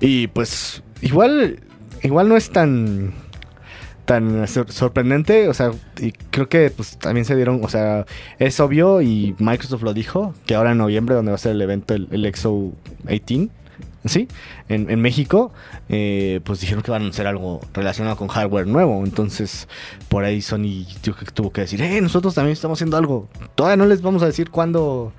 Y 0.00 0.28
pues 0.28 0.82
igual 1.02 1.60
igual 2.02 2.28
no 2.28 2.36
es 2.36 2.50
tan 2.50 3.12
tan 4.04 4.48
sor- 4.48 4.72
sorprendente, 4.72 5.48
o 5.48 5.54
sea, 5.54 5.70
y 6.00 6.10
creo 6.30 6.48
que 6.48 6.70
pues 6.70 6.96
también 6.98 7.24
se 7.24 7.36
dieron, 7.36 7.60
o 7.62 7.68
sea, 7.68 8.06
es 8.40 8.58
obvio 8.58 9.02
y 9.02 9.36
Microsoft 9.38 9.82
lo 9.82 9.94
dijo 9.94 10.34
que 10.46 10.56
ahora 10.56 10.72
en 10.72 10.78
noviembre 10.78 11.14
donde 11.14 11.30
va 11.30 11.36
a 11.36 11.38
ser 11.38 11.52
el 11.52 11.62
evento 11.62 11.94
el, 11.94 12.08
el 12.10 12.24
Exo 12.26 12.72
18 13.06 13.52
¿Sí? 14.06 14.28
En, 14.70 14.88
en 14.90 14.98
México, 15.02 15.52
eh, 15.90 16.40
pues 16.44 16.58
dijeron 16.60 16.82
que 16.82 16.90
van 16.90 17.02
a 17.02 17.04
anunciar 17.04 17.26
algo 17.26 17.60
relacionado 17.74 18.16
con 18.16 18.28
hardware 18.28 18.66
nuevo. 18.66 19.04
Entonces, 19.04 19.68
por 20.08 20.24
ahí 20.24 20.40
Sony 20.40 20.86
tu- 21.02 21.12
tuvo 21.34 21.52
que 21.52 21.60
decir, 21.60 21.82
eh, 21.82 22.00
nosotros 22.00 22.34
también 22.34 22.54
estamos 22.54 22.78
haciendo 22.78 22.96
algo. 22.96 23.28
Todavía 23.56 23.76
no 23.76 23.84
les 23.84 24.00
vamos 24.00 24.22
a 24.22 24.26
decir 24.26 24.48
cuándo, 24.48 25.12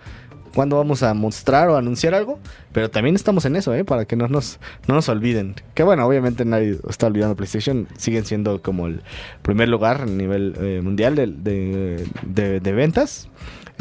cuándo 0.53 0.77
vamos 0.77 1.03
a 1.03 1.13
mostrar 1.13 1.69
o 1.69 1.77
anunciar 1.77 2.13
algo, 2.13 2.39
pero 2.73 2.89
también 2.89 3.15
estamos 3.15 3.45
en 3.45 3.55
eso, 3.55 3.73
¿eh? 3.73 3.83
Para 3.83 4.05
que 4.05 4.15
no 4.15 4.27
nos, 4.27 4.59
no 4.87 4.95
nos 4.95 5.09
olviden. 5.09 5.55
Que 5.73 5.83
bueno, 5.83 6.05
obviamente 6.05 6.45
nadie 6.45 6.77
está 6.89 7.07
olvidando 7.07 7.35
PlayStation. 7.35 7.87
Siguen 7.97 8.25
siendo 8.25 8.61
como 8.61 8.87
el 8.87 9.01
primer 9.41 9.69
lugar 9.69 10.01
a 10.01 10.05
nivel 10.05 10.55
eh, 10.59 10.81
mundial 10.83 11.15
de, 11.15 11.27
de- 12.23 12.71
ventas 12.73 13.27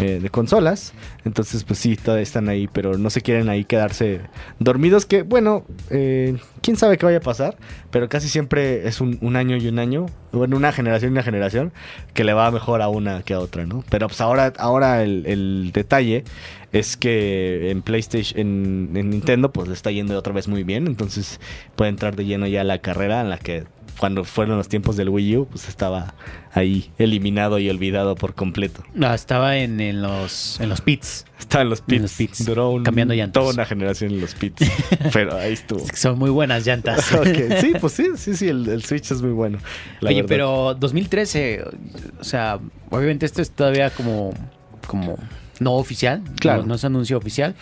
eh, 0.01 0.19
de 0.19 0.31
consolas. 0.31 0.95
Entonces, 1.27 1.63
pues 1.65 1.79
sí, 1.79 1.95
todavía 1.97 2.23
están 2.23 2.49
ahí, 2.49 2.69
pero 2.73 2.97
no 2.97 3.11
se 3.11 3.21
quieren 3.21 3.51
ahí 3.51 3.65
quedarse 3.65 4.23
dormidos. 4.59 5.05
Que 5.05 5.23
bueno, 5.23 5.65
eh, 5.91 6.39
quién 6.63 6.79
sabe 6.79 6.97
qué 6.97 7.05
vaya 7.05 7.19
a 7.19 7.23
pasar, 7.23 7.57
pero 7.91 8.09
casi 8.09 8.29
siempre 8.29 8.89
es 8.89 9.03
un, 9.03 9.37
año 9.37 9.57
y 9.59 9.69
un 9.69 9.79
año, 9.79 10.07
bueno, 10.33 10.57
una 10.57 10.73
generación 10.73 11.11
y 11.11 11.13
una 11.13 11.23
generación 11.23 11.73
que 12.15 12.25
le 12.25 12.33
va 12.33 12.51
mejor 12.51 12.81
a 12.81 12.89
una 12.89 13.23
que 13.23 13.35
a 13.35 13.41
otra, 13.41 13.67
¿no? 13.67 13.85
Pero 13.91 14.07
pues 14.07 14.23
ahora, 14.23 14.55
ahora 14.57 15.03
el, 15.03 15.71
detalle 15.75 16.25
es 16.73 16.97
que 16.97 17.71
en 17.71 17.83
PlayStation, 17.83 18.41
en, 18.41 18.97
en 18.97 19.11
Nintendo, 19.11 19.53
pues 19.53 19.69
le 19.69 19.75
está 19.75 19.91
yendo 19.91 20.17
otra 20.17 20.33
vez 20.33 20.49
muy 20.49 20.65
bien. 20.65 20.87
Entonces 20.87 21.41
puede 21.77 21.91
entrar 21.91 22.17
de 22.17 22.25
lleno 22.25 22.47
ya 22.47 22.65
la 22.65 22.79
carrera 22.79 23.21
en 23.21 23.29
la 23.29 23.39
que 23.39 23.65
cuando 23.99 24.25
fueron 24.25 24.57
los 24.57 24.69
tiempos 24.69 24.97
del 24.97 25.09
Wii 25.09 25.37
U, 25.39 25.47
pues 25.47 25.69
estaba 25.69 26.15
ahí 26.53 26.91
eliminado 26.99 27.59
y 27.59 27.69
olvidado 27.71 28.15
por 28.15 28.35
completo. 28.35 28.83
Ah, 29.03 29.15
estaba 29.15 29.57
en, 29.59 29.81
en 29.81 30.03
los 30.03 30.59
en 30.61 30.69
los 30.69 30.81
pits. 30.81 31.27
Estaba 31.39 31.63
en 31.63 31.71
los 31.71 31.81
En 31.81 31.85
pits. 31.87 32.03
los 32.03 32.13
pits, 32.15 32.45
Duró 32.47 32.71
un- 32.71 32.83
cambiando 32.85 33.15
llantas. 33.15 33.43
toda 33.43 33.53
una 33.55 33.65
generación 33.65 34.13
en 34.13 34.21
los 34.21 34.35
pits. 34.35 34.67
pero 35.13 35.37
ahí 35.37 35.53
estuvo. 35.53 35.81
Es 35.85 35.91
que 35.91 35.97
Son 35.97 36.19
muy 36.19 36.31
buenas 36.31 36.65
llantas. 36.67 37.13
Ok, 37.15 37.27
Sí, 37.61 37.73
pues 37.81 37.93
sí, 37.93 38.07
sí, 38.17 38.35
sí, 38.37 38.49
el, 38.49 38.69
el 38.69 38.83
Switch 38.83 39.11
es 39.11 39.21
muy 39.23 39.33
bueno. 39.33 39.59
Oye, 40.03 40.15
verdad. 40.17 40.29
pero 40.29 40.75
2013, 40.79 41.65
o 42.21 42.25
sea, 42.25 42.59
obviamente 42.91 43.27
esto 43.27 43.43
es 43.43 43.51
todavía 43.51 43.91
como, 43.91 44.33
como 44.87 45.17
no 45.59 45.75
oficial, 45.75 46.23
Claro. 46.41 46.63
no, 46.63 46.69
no 46.69 46.75
es 46.77 46.85
anuncio 46.85 47.19
oficial, 47.19 47.55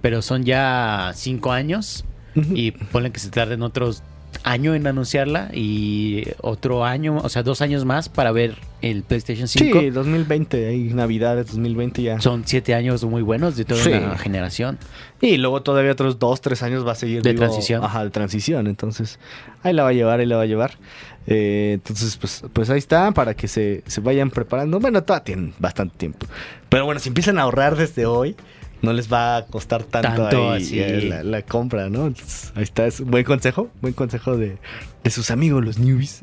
pero 0.00 0.20
son 0.22 0.44
ya 0.44 1.12
cinco 1.14 1.50
años 1.52 2.04
y 2.34 2.70
ponle 2.70 3.10
que 3.10 3.18
se 3.18 3.30
tarden 3.30 3.62
otros 3.62 4.02
año 4.48 4.74
en 4.74 4.86
anunciarla 4.86 5.50
y 5.52 6.24
otro 6.40 6.84
año, 6.84 7.18
o 7.22 7.28
sea, 7.28 7.42
dos 7.42 7.60
años 7.60 7.84
más 7.84 8.08
para 8.08 8.32
ver 8.32 8.56
el 8.80 9.02
PlayStation 9.02 9.46
5. 9.46 9.80
Sí, 9.80 9.90
2020, 9.90 10.66
ahí 10.68 10.90
Navidades 10.94 11.48
2020 11.48 12.02
ya. 12.02 12.20
Son 12.20 12.42
siete 12.46 12.74
años 12.74 13.04
muy 13.04 13.22
buenos 13.22 13.56
de 13.56 13.64
toda 13.64 13.82
Sí. 13.82 13.90
una 13.90 14.16
generación. 14.16 14.78
Y 15.20 15.36
luego 15.36 15.62
todavía 15.62 15.92
otros 15.92 16.18
dos, 16.18 16.40
tres 16.40 16.62
años 16.62 16.86
va 16.86 16.92
a 16.92 16.94
seguir. 16.94 17.22
De 17.22 17.34
transición. 17.34 17.84
Ajá, 17.84 18.04
de 18.04 18.10
transición. 18.10 18.66
Entonces, 18.68 19.18
ahí 19.62 19.72
la 19.72 19.82
va 19.82 19.90
a 19.90 19.92
llevar, 19.92 20.20
ahí 20.20 20.26
la 20.26 20.36
va 20.36 20.42
a 20.42 20.46
llevar. 20.46 20.78
Eh, 21.26 21.72
entonces, 21.74 22.16
pues, 22.16 22.42
pues 22.52 22.70
ahí 22.70 22.78
está, 22.78 23.10
para 23.12 23.34
que 23.34 23.48
se, 23.48 23.82
se 23.86 24.00
vayan 24.00 24.30
preparando. 24.30 24.80
Bueno, 24.80 25.02
todavía 25.02 25.24
tienen 25.24 25.54
bastante 25.58 25.96
tiempo. 25.98 26.26
Pero 26.68 26.84
bueno, 26.86 27.00
si 27.00 27.08
empiezan 27.08 27.38
a 27.38 27.42
ahorrar 27.42 27.76
desde 27.76 28.06
hoy, 28.06 28.34
no 28.82 28.92
les 28.92 29.12
va 29.12 29.36
a 29.38 29.46
costar 29.46 29.82
tanto, 29.84 30.08
Tanto, 30.22 30.52
ahí, 30.52 30.62
así. 30.62 30.78
eh, 30.80 31.02
la, 31.08 31.22
la 31.22 31.42
compra, 31.42 31.88
¿no? 31.90 32.06
Entonces, 32.06 32.52
ahí 32.54 32.62
está, 32.62 32.86
es 32.86 33.00
un 33.00 33.10
buen 33.10 33.24
consejo, 33.24 33.70
buen 33.80 33.94
consejo 33.94 34.36
de, 34.36 34.56
de 35.04 35.10
sus 35.10 35.30
amigos, 35.30 35.64
los 35.64 35.78
newbies. 35.78 36.20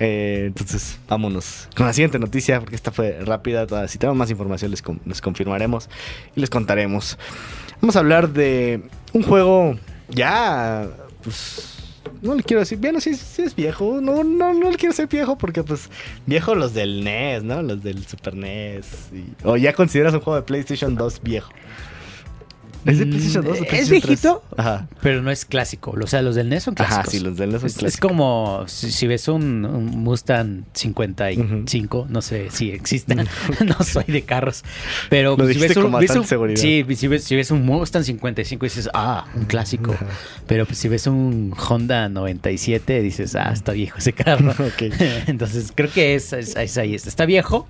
Eh, 0.00 0.44
entonces, 0.46 0.98
vámonos 1.08 1.68
con 1.76 1.86
la 1.86 1.92
siguiente 1.92 2.18
noticia, 2.18 2.58
porque 2.60 2.74
esta 2.74 2.90
fue 2.90 3.18
rápida. 3.24 3.66
toda- 3.66 3.86
Si 3.88 3.98
tenemos 3.98 4.16
más 4.18 4.30
información, 4.30 4.70
les, 4.72 4.82
con- 4.82 5.00
les 5.06 5.20
confirmaremos 5.20 5.88
y 6.34 6.40
les 6.40 6.50
contaremos. 6.50 7.16
Vamos 7.80 7.94
a 7.96 8.00
hablar 8.00 8.30
de 8.30 8.82
un 9.12 9.22
juego 9.22 9.78
ya, 10.08 10.88
pues, 11.22 11.73
no 12.22 12.34
le 12.34 12.42
quiero 12.42 12.60
decir, 12.60 12.78
bien, 12.78 13.00
sí, 13.00 13.10
es 13.10 13.54
viejo, 13.54 14.00
no, 14.00 14.24
no, 14.24 14.54
no 14.54 14.70
le 14.70 14.76
quiero 14.76 14.92
decir 14.92 15.08
viejo 15.08 15.36
porque, 15.36 15.62
pues, 15.62 15.90
viejo 16.26 16.54
los 16.54 16.74
del 16.74 17.04
NES, 17.04 17.42
¿no? 17.44 17.62
Los 17.62 17.82
del 17.82 18.04
Super 18.06 18.34
NES. 18.34 19.10
o 19.42 19.56
ya 19.56 19.72
consideras 19.72 20.14
un 20.14 20.20
juego 20.20 20.36
de 20.36 20.42
PlayStation 20.42 20.94
2 20.94 21.20
viejo. 21.22 21.50
¿Es 22.84 22.98
de 22.98 23.06
Mm, 23.06 23.10
PlayStation 23.10 23.44
2 23.44 23.50
o 23.52 23.54
¿es 23.62 23.68
PlayStation 23.68 24.00
3? 24.00 24.06
viejito? 24.08 24.42
Ajá. 24.56 24.88
Pero 25.02 25.22
no 25.22 25.30
es 25.30 25.44
clásico. 25.44 25.94
O 26.00 26.06
sea, 26.06 26.22
los 26.22 26.34
del 26.34 26.48
NES 26.48 26.64
son 26.64 26.74
clásicos. 26.74 26.98
Ajá, 27.00 27.10
sí, 27.10 27.20
los 27.20 27.36
del 27.36 27.50
NES 27.50 27.60
son 27.60 27.66
es, 27.68 27.72
es 27.74 27.78
clásicos. 27.78 28.08
como 28.10 28.64
si, 28.66 28.90
si 28.92 29.06
ves 29.06 29.28
un, 29.28 29.64
un 29.64 29.86
Mustang 29.86 30.64
55, 30.72 32.06
no 32.10 32.22
sé 32.22 32.50
si 32.50 32.70
existen, 32.70 33.26
no 33.66 33.84
soy 33.84 34.04
de 34.06 34.22
carros, 34.22 34.64
pero 35.10 35.36
Lo 35.36 35.46
si 35.46 35.58
ves 35.58 35.76
un, 35.76 35.92
ves 35.98 36.10
un- 36.16 36.24
seguridad. 36.24 36.60
sí, 36.60 36.84
si 36.96 37.08
ves, 37.08 37.24
si 37.24 37.36
ves 37.36 37.50
un 37.50 37.64
Mustang 37.64 38.04
55 38.04 38.66
dices, 38.66 38.88
ah, 38.94 39.26
un 39.34 39.44
clásico. 39.44 39.92
Ajá. 39.92 40.06
Pero 40.46 40.66
pues, 40.66 40.78
si 40.78 40.88
ves 40.88 41.06
un 41.06 41.54
Honda 41.68 42.08
97 42.08 43.00
dices, 43.02 43.34
ah, 43.34 43.50
está 43.52 43.72
viejo 43.72 43.98
ese 43.98 44.12
carro. 44.12 44.54
Entonces 45.26 45.72
creo 45.74 45.90
que 45.90 46.14
es, 46.14 46.32
es- 46.32 46.56
es 46.56 46.78
ahí. 46.78 46.94
Está 46.94 47.26
viejo, 47.26 47.66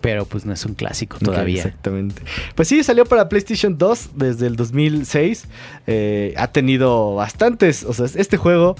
pero 0.00 0.24
pues 0.24 0.44
no 0.44 0.52
es 0.52 0.64
un 0.64 0.74
clásico 0.74 1.18
todavía. 1.18 1.62
exactamente. 1.62 2.22
Pues 2.54 2.68
sí, 2.68 2.82
salió 2.82 3.04
para 3.04 3.28
PlayStation 3.28 3.78
2 3.78 4.10
desde 4.14 4.46
el 4.46 4.56
2006. 4.56 5.44
Eh, 5.86 6.34
ha 6.36 6.48
tenido 6.48 7.14
bastantes. 7.14 7.84
O 7.84 7.92
sea, 7.92 8.06
este 8.06 8.36
juego 8.36 8.76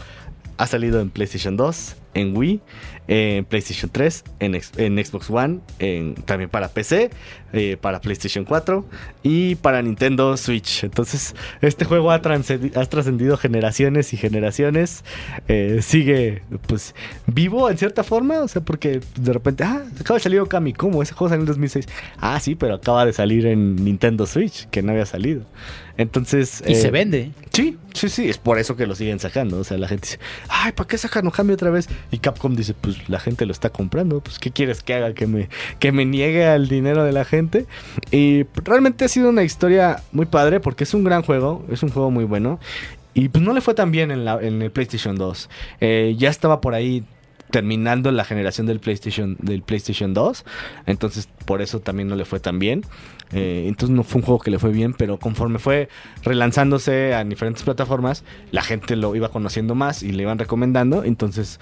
ha 0.59 0.67
salido 0.67 1.01
en 1.01 1.11
PlayStation 1.11 1.57
2, 1.57 1.97
en 2.15 2.37
Wii, 2.37 2.61
en 3.07 3.45
PlayStation 3.45 3.91
3, 3.91 4.25
en, 4.41 4.61
en 4.77 5.05
Xbox 5.05 5.31
One, 5.31 5.61
en- 5.79 6.15
también 6.15 6.51
para 6.51 6.69
PC, 6.69 7.11
eh, 7.53 7.79
para 7.81 8.01
PlayStation 8.01 8.45
4 8.45 8.85
y 9.23 9.55
para 9.57 9.81
Nintendo 9.81 10.37
Switch. 10.37 10.85
Entonces, 10.85 11.35
este 11.63 11.85
juego 11.87 12.11
ha, 12.11 12.21
trascendido 12.21 13.37
generaciones 13.39 14.13
y 14.13 14.17
generaciones. 14.19 15.05
Eh, 15.49 15.79
sigue, 15.83 16.43
pues, 16.67 16.95
vivo 17.27 17.71
en 17.71 17.79
cierta 17.79 18.05
forma. 18.05 18.41
O 18.41 18.49
sea, 18.49 18.61
porque 18.63 19.01
de 19.19 19.33
repente, 19.33 19.65
ah, 19.65 19.83
acaba 19.99 20.19
de 20.19 20.23
salir 20.23 20.41
Okami. 20.41 20.75
¿Cómo? 20.75 21.03
Ese 21.03 21.15
juego 21.15 21.31
salió 21.31 21.43
en 21.43 21.47
2006. 21.47 21.87
Ah, 22.19 22.39
sí, 22.41 22.55
pero 22.55 22.75
acaba 22.75 23.07
de 23.07 23.13
salir 23.15 23.47
en 23.47 23.77
Nintendo 23.77 24.27
Switch, 24.27 24.69
que 24.69 24.83
no 24.83 24.93
había 24.93 25.07
salido. 25.07 25.43
Entonces. 25.97 26.63
Y 26.67 26.73
eh, 26.73 26.75
se 26.77 26.91
vende. 26.91 27.33
Sí, 27.53 27.77
sí, 27.93 28.09
sí, 28.09 28.29
es 28.29 28.39
por 28.39 28.59
eso 28.59 28.77
que 28.77 28.87
lo 28.87 28.95
siguen 28.95 29.19
sacando. 29.19 29.59
O 29.59 29.65
sea, 29.65 29.79
la 29.79 29.89
gente 29.89 30.07
dice, 30.07 30.19
ay, 30.49 30.73
¿para 30.73 30.87
qué 30.87 30.97
sacan 30.97 31.27
Okami 31.27 31.53
otra 31.55 31.71
vez? 31.71 31.89
Y 32.11 32.19
Capcom 32.19 32.55
dice, 32.57 32.75
pues 32.75 33.09
la 33.09 33.21
gente 33.21 33.47
lo 33.47 33.53
está 33.53 33.71
comprando. 33.71 34.21
Pues, 34.21 34.39
¿qué 34.39 34.51
quieres 34.51 34.83
que 34.83 34.95
haga? 34.95 35.15
Que 35.15 35.27
me, 35.27 35.49
que 35.79 35.93
me 35.93 36.05
niegue 36.05 36.47
al 36.47 36.69
dinero 36.69 37.05
de 37.05 37.13
la 37.13 37.25
gente. 37.25 37.67
Y 38.11 38.45
realmente 38.65 39.05
ha 39.05 39.09
sido 39.09 39.31
una 39.31 39.43
historia 39.43 40.03
muy 40.13 40.27
padre 40.27 40.61
porque 40.61 40.85
es 40.85 40.95
un 40.95 41.05
gran 41.05 41.23
juego, 41.23 41.65
es 41.71 41.83
un 41.83 41.91
juego 41.91 42.11
muy 42.11 42.25
bueno. 42.25 42.59
Y 43.15 43.29
pues 43.31 43.43
no 43.43 43.53
le 43.53 43.61
fue 43.61 43.75
tan 43.75 43.91
bien 43.91 44.11
en, 44.11 44.63
el 44.63 44.71
PlayStation 44.71 45.17
2. 45.17 45.51
Eh, 45.81 46.15
ya 46.19 46.31
estaba 46.31 46.61
por 46.61 46.75
ahí 46.75 47.05
terminando 47.51 48.13
la 48.13 48.25
generación 48.25 48.67
del 48.67 48.81
PlayStation, 48.81 49.37
del 49.41 49.63
PlayStation 49.63 50.15
2. 50.15 50.45
Entonces, 50.87 51.29
por 51.45 51.63
eso 51.63 51.81
también 51.81 52.09
no 52.09 52.17
le 52.17 52.25
fue 52.25 52.41
tan 52.41 52.59
bien. 52.59 52.85
Eh, 53.33 53.65
entonces 53.67 53.95
no 53.95 54.03
fue 54.05 54.21
un 54.21 54.27
juego 54.27 54.41
que 54.41 54.51
le 54.51 54.59
fue 54.59 54.71
bien, 54.71 54.95
pero 54.95 55.19
conforme 55.19 55.59
fue 55.59 55.89
relanzándose 56.23 57.15
a 57.15 57.25
diferentes 57.25 57.63
plataformas, 57.63 58.25
la 58.51 58.63
gente 58.63 58.97
lo 58.97 59.15
iba 59.15 59.29
conociendo 59.29 59.75
más 59.75 60.03
y 60.03 60.13
le 60.13 60.23
iban 60.23 60.39
recomendando. 60.39 61.05
Entonces, 61.05 61.61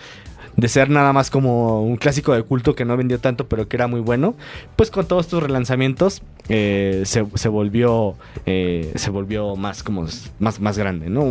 de 0.57 0.69
ser 0.69 0.89
nada 0.91 1.13
más 1.13 1.31
como 1.31 1.83
un 1.83 1.97
clásico 1.97 2.33
de 2.33 2.43
culto 2.43 2.75
que 2.75 2.85
no 2.85 2.97
vendió 2.97 3.19
tanto, 3.19 3.47
pero 3.47 3.69
que 3.69 3.77
era 3.77 3.87
muy 3.87 4.01
bueno, 4.01 4.35
pues 4.75 4.91
con 4.91 5.07
todos 5.07 5.27
estos 5.27 5.43
relanzamientos 5.43 6.23
eh, 6.49 7.03
se, 7.05 7.49
volvió 7.49 8.17
eh, 8.47 8.93
se 8.95 9.11
volvió 9.11 9.57
más 9.57 9.83
como 9.83 10.07
más, 10.39 10.61
más 10.61 10.79
grande, 10.79 11.11
¿no? 11.11 11.25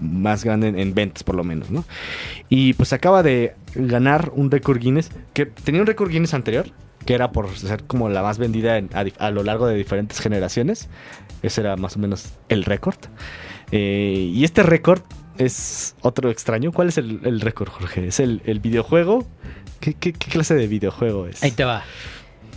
Más 0.00 0.44
grande 0.44 0.68
en, 0.68 0.78
en 0.78 0.94
ventas 0.94 1.22
por 1.22 1.36
lo 1.36 1.44
menos, 1.44 1.70
¿no? 1.70 1.84
Y 2.48 2.74
pues 2.74 2.92
acaba 2.92 3.22
de 3.22 3.54
ganar 3.74 4.32
un 4.34 4.50
récord 4.50 4.78
Guinness, 4.78 5.10
que 5.32 5.46
tenía 5.46 5.80
un 5.80 5.86
récord 5.86 6.10
Guinness 6.10 6.34
anterior, 6.34 6.66
que 7.04 7.14
era 7.14 7.32
por 7.32 7.54
ser 7.56 7.84
como 7.84 8.08
la 8.08 8.22
más 8.22 8.38
vendida 8.38 8.78
en- 8.78 8.90
a, 9.18 9.30
lo 9.30 9.42
largo 9.42 9.66
de 9.66 9.74
diferentes 9.76 10.20
generaciones. 10.20 10.88
Ese 11.42 11.60
era 11.60 11.76
más 11.76 11.96
o 11.96 11.98
menos 11.98 12.32
el 12.48 12.64
récord. 12.64 12.96
Eh, 13.72 14.30
y 14.32 14.44
este 14.44 14.62
récord 14.62 15.02
es 15.38 15.94
otro 16.00 16.30
extraño. 16.30 16.72
¿Cuál 16.72 16.88
es 16.88 16.98
el, 16.98 17.20
el 17.24 17.40
récord, 17.40 17.68
Jorge? 17.70 18.06
¿Es 18.08 18.20
el, 18.20 18.40
el 18.46 18.60
videojuego? 18.60 19.26
¿Qué, 19.80 19.94
qué- 19.94 20.12
qué 20.12 20.30
clase 20.30 20.54
de 20.54 20.66
videojuego 20.66 21.26
es? 21.26 21.42
Ahí 21.42 21.50
te 21.50 21.64
va. 21.64 21.82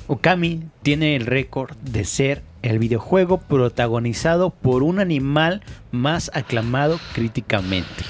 Okami 0.07 0.63
tiene 0.83 1.15
el 1.17 1.25
récord 1.25 1.75
de 1.77 2.05
ser 2.05 2.41
el 2.61 2.79
videojuego 2.79 3.39
protagonizado 3.39 4.51
por 4.51 4.83
un 4.83 4.99
animal 4.99 5.61
más 5.91 6.31
aclamado 6.33 6.99
críticamente. 7.13 8.05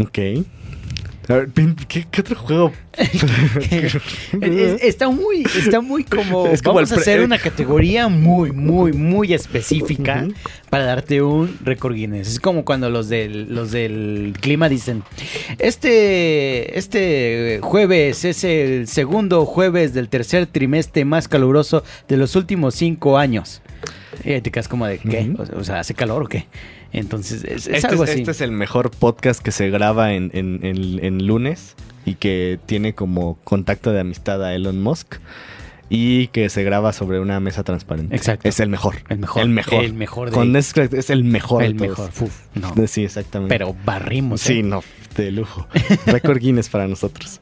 Ok. 0.00 0.46
A 1.28 1.34
ver, 1.34 1.48
¿qué, 1.88 2.06
qué 2.10 2.20
otro 2.20 2.36
juego? 2.36 2.72
Es- 4.40 4.82
está 4.82 5.08
muy, 5.08 5.44
está 5.56 5.80
muy 5.80 6.04
como. 6.04 6.46
Es 6.48 6.60
como 6.62 6.76
vamos 6.76 6.92
a 6.92 6.96
hacer 6.96 7.20
una 7.22 7.38
categoría 7.38 8.08
muy, 8.08 8.52
muy, 8.52 8.92
muy 8.92 9.32
específica 9.32 10.26
para 10.70 10.84
darte 10.84 11.22
un 11.22 11.58
récord 11.64 11.94
Guinness. 11.94 12.28
Es 12.28 12.40
como 12.40 12.64
cuando 12.64 12.90
los 12.90 13.08
del, 13.08 13.54
los 13.54 13.70
del 13.72 14.34
clima 14.40 14.68
dicen: 14.68 15.02
Este, 15.58 16.78
este 16.78 17.58
jueves 17.62 18.24
es 18.24 18.44
el 18.44 18.86
segundo 18.86 19.44
jueves 19.46 19.94
del 19.94 20.08
tercer 20.08 20.46
trimestre 20.46 21.04
más 21.04 21.26
caluroso 21.26 21.82
de 22.08 22.16
los 22.16 22.36
últimos 22.36 22.74
cinco 22.74 23.18
años. 23.18 23.62
Y 24.24 24.40
te 24.40 24.50
quedas 24.50 24.68
como 24.68 24.86
de 24.86 24.98
qué? 24.98 25.32
O 25.56 25.64
sea, 25.64 25.80
¿hace 25.80 25.94
calor 25.94 26.22
o 26.22 26.26
qué? 26.26 26.46
Entonces, 26.94 27.44
es, 27.44 27.66
es 27.66 27.74
este, 27.76 27.86
algo 27.88 28.04
es, 28.04 28.10
así. 28.10 28.20
este 28.20 28.30
es 28.32 28.40
el 28.40 28.52
mejor 28.52 28.90
podcast 28.90 29.42
que 29.42 29.50
se 29.52 29.68
graba 29.70 30.12
en, 30.14 30.30
en- 30.32 30.60
en- 30.64 31.04
en 31.04 31.26
lunes 31.26 31.74
y 32.06 32.14
que 32.14 32.58
tiene 32.66 32.94
como 32.94 33.36
contacto 33.44 33.92
de 33.92 34.00
amistad 34.00 34.42
a 34.44 34.54
Elon 34.54 34.80
Musk 34.82 35.16
y 35.90 36.28
que 36.28 36.48
se 36.48 36.64
graba 36.64 36.92
sobre 36.92 37.20
una 37.20 37.38
mesa 37.40 37.62
transparente. 37.62 38.16
Exacto. 38.16 38.48
Es 38.48 38.58
el 38.60 38.68
mejor. 38.68 38.96
El 39.08 39.18
mejor. 39.18 39.42
El 39.42 39.48
mejor. 39.50 39.84
El 39.84 39.94
mejor 39.94 40.30
de- 40.30 40.34
Con 40.34 40.56
es, 40.56 40.74
es 40.76 41.10
el 41.10 41.24
mejor. 41.24 41.60
de 41.60 41.66
el 41.68 41.76
todos. 41.76 41.90
mejor. 41.98 42.10
Uf, 42.20 42.40
no. 42.54 42.86
Sí, 42.86 43.04
exactamente. 43.04 43.54
Pero 43.54 43.74
barrimos. 43.84 44.40
Sí, 44.40 44.60
¿eh? 44.60 44.62
no, 44.62 44.82
de 45.16 45.30
lujo. 45.30 45.66
Récord 46.06 46.38
Guinness 46.38 46.68
para 46.68 46.88
nosotros. 46.88 47.40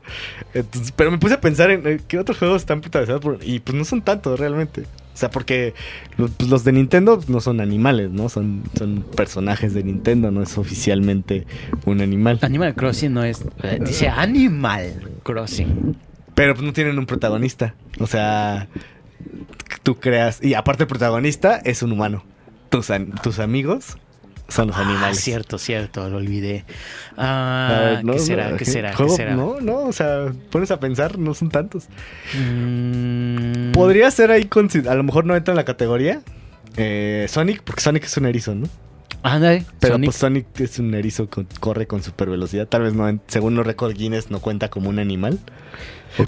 Entonces, 0.55 0.93
pero 0.97 1.11
me 1.11 1.19
puse 1.19 1.35
a 1.35 1.41
pensar 1.41 1.71
en 1.71 1.87
eh, 1.87 2.01
qué 2.09 2.19
otros 2.19 2.37
juegos 2.39 2.63
están 2.63 2.81
protagonizados 2.81 3.23
por... 3.23 3.39
Y 3.43 3.61
pues 3.61 3.77
no 3.77 3.85
son 3.85 4.03
tantos 4.03 4.39
realmente. 4.41 4.85
O 5.13 5.17
sea, 5.17 5.31
porque 5.31 5.75
los, 6.17 6.31
pues, 6.31 6.49
los 6.49 6.65
de 6.65 6.73
Nintendo 6.73 7.23
no 7.29 7.41
son 7.41 7.61
animales, 7.61 8.11
¿no? 8.11 8.29
Son, 8.29 8.63
son 8.79 9.05
personajes 9.15 9.75
de 9.75 9.85
Nintendo, 9.85 10.31
no 10.31 10.43
es 10.43 10.57
oficialmente 10.57 11.47
un 11.85 12.01
animal. 12.01 12.39
Animal 12.43 12.75
Crossing 12.75 13.13
no 13.13 13.23
es. 13.23 13.45
eh, 13.63 13.79
dice 13.81 14.09
Animal 14.09 15.11
Crossing. 15.23 15.97
Pero 16.35 16.55
pues 16.55 16.65
no 16.65 16.73
tienen 16.73 16.99
un 16.99 17.07
protagonista. 17.07 17.75
O 18.01 18.07
sea, 18.07 18.69
tú 19.83 19.97
creas... 19.97 20.43
Y 20.43 20.55
aparte 20.55 20.85
el 20.85 20.89
protagonista 20.89 21.57
es 21.57 21.83
un 21.83 21.93
humano. 21.93 22.25
Tus, 22.71 22.89
tus 23.23 23.39
amigos 23.39 23.99
son 24.49 24.69
los 24.69 24.77
Ah, 24.77 24.83
animales. 24.83 25.19
cierto, 25.21 25.59
cierto, 25.59 26.09
lo 26.11 26.19
olvidé. 26.19 26.65
Ah, 27.17 27.79
ver, 27.97 28.05
no, 28.05 28.13
¿Qué 28.13 28.19
no, 28.19 28.25
será? 28.25 28.57
¿Qué 28.57 28.65
será? 28.65 28.95
¿Qué 28.95 29.09
será? 29.09 29.35
No, 29.35 29.61
no, 29.61 29.79
o 29.85 29.93
sea, 29.93 30.33
pones 30.51 30.71
a 30.71 30.79
pensar, 30.81 31.19
no 31.19 31.33
son 31.35 31.49
tantos. 31.51 31.87
Mm, 32.67 33.73
Podría 33.73 34.11
ser 34.11 34.31
ahí, 34.31 34.45
consi- 34.45 34.87
a 34.87 34.95
lo 34.95 35.03
mejor 35.03 35.25
no 35.25 35.35
entra 35.37 35.53
en 35.53 35.57
la 35.57 35.65
categoría. 35.65 36.21
eh, 36.77 37.27
Sonic, 37.29 37.63
porque 37.63 37.83
Sonic 37.83 38.05
es 38.05 38.17
un 38.17 38.25
erizo, 38.27 38.55
¿no? 38.55 38.67
Ándale, 39.23 39.65
Pero 39.79 39.95
Sonic. 39.95 40.07
pues 40.09 40.17
Sonic 40.17 40.61
es 40.61 40.79
un 40.79 40.95
erizo 40.95 41.29
que 41.29 41.45
corre 41.61 41.87
con 41.87 42.03
super 42.03 42.29
velocidad. 42.31 42.67
Tal 42.67 42.83
vez 42.83 42.95
no, 42.95 43.21
según 43.29 43.55
los 43.55 43.67
récords 43.67 43.95
Guinness, 43.97 44.31
no 44.31 44.41
cuenta 44.41 44.69
como 44.71 44.89
un 44.89 44.99
animal. 44.99 45.39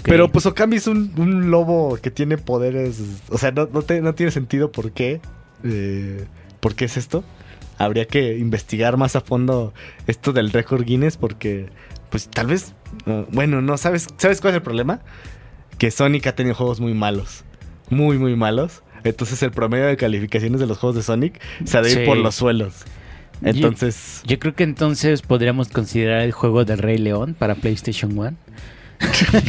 Pero 0.03 0.31
pues 0.31 0.45
Okami 0.45 0.77
es 0.77 0.87
un, 0.87 1.11
un 1.17 1.51
lobo 1.51 1.97
que 2.01 2.09
tiene 2.11 2.37
poderes. 2.37 2.99
O 3.29 3.37
sea, 3.37 3.51
no, 3.51 3.67
no, 3.71 3.81
te- 3.81 4.01
no 4.01 4.13
tiene 4.15 4.31
sentido 4.31 4.71
por 4.71 4.91
qué. 4.91 5.19
eh, 5.63 6.25
¿Por 6.59 6.73
qué 6.75 6.85
es 6.85 6.95
esto? 6.97 7.23
Habría 7.77 8.05
que 8.05 8.37
investigar 8.37 8.97
más 8.97 9.15
a 9.15 9.21
fondo 9.21 9.73
esto 10.07 10.33
del 10.33 10.51
récord 10.51 10.83
Guinness 10.83 11.17
porque, 11.17 11.67
pues 12.09 12.27
tal 12.29 12.47
vez, 12.47 12.73
bueno, 13.31 13.61
no, 13.61 13.77
¿sabes, 13.77 14.07
¿sabes 14.17 14.41
cuál 14.41 14.53
es 14.53 14.57
el 14.57 14.63
problema? 14.63 15.01
Que 15.77 15.91
Sonic 15.91 16.27
ha 16.27 16.35
tenido 16.35 16.55
juegos 16.55 16.79
muy 16.79 16.93
malos, 16.93 17.43
muy, 17.89 18.17
muy 18.17 18.35
malos. 18.35 18.81
Entonces 19.03 19.43
el 19.43 19.51
promedio 19.51 19.85
de 19.85 19.97
calificaciones 19.97 20.59
de 20.59 20.65
los 20.65 20.77
juegos 20.79 20.95
de 20.95 21.03
Sonic 21.03 21.39
se 21.63 21.77
ha 21.77 21.81
de 21.81 21.91
ir 21.91 21.97
Sí. 21.99 22.05
por 22.05 22.17
los 22.17 22.33
suelos. 22.35 22.85
Entonces, 23.43 24.21
Yo 24.25 24.39
creo 24.39 24.55
que 24.55 24.63
entonces 24.63 25.21
podríamos 25.21 25.67
considerar 25.69 26.21
el 26.21 26.31
juego 26.31 26.63
del 26.65 26.77
Rey 26.79 26.97
León 26.97 27.35
para 27.37 27.55
PlayStation 27.55 28.17
1. 28.17 28.35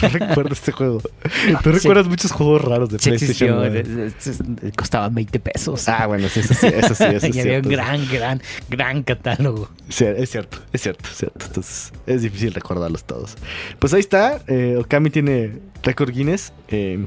No 0.03 0.09
recuerdo 0.09 0.53
este 0.53 0.73
juego. 0.73 1.01
Tú 1.63 1.73
recuerdas 1.73 2.07
muchos 2.09 2.33
juegos 2.33 2.63
raros 2.65 2.89
de 2.91 2.99
PlayStation. 2.99 3.65
existió, 3.65 3.93
¿no? 3.95 4.05
es- 4.05 4.27
es- 4.27 4.41
es- 4.63 4.73
costaba 4.77 5.09
20 5.09 5.39
pesos. 5.41 5.89
Ah, 5.89 6.07
bueno, 6.07 6.29
sí, 6.29 6.41
eso 6.41 6.55
sí, 6.55 6.67
eso 6.67 6.95
sí, 6.95 7.05
eso 7.13 7.27
y 7.29 7.41
había 7.41 7.59
un 7.59 7.69
gran, 7.69 8.09
gran, 8.09 8.43
gran 8.69 9.03
catálogo. 9.03 9.69
Sí, 9.89 10.05
es 10.05 10.31
cierto, 10.31 10.59
es 10.73 10.83
cierto, 10.83 11.09
es 11.11 11.17
cierto. 11.17 11.47
Entonces, 11.47 11.93
es 12.07 12.23
difícil 12.23 12.53
recordarlos 12.55 13.05
todos. 13.05 13.37
Pues 13.79 13.93
ahí 13.95 14.01
está, 14.01 14.41
eh, 14.49 14.77
Okami 14.79 15.11
tiene 15.11 15.59
récord 15.83 16.11
Guinness. 16.11 16.53
Eh, 16.69 17.05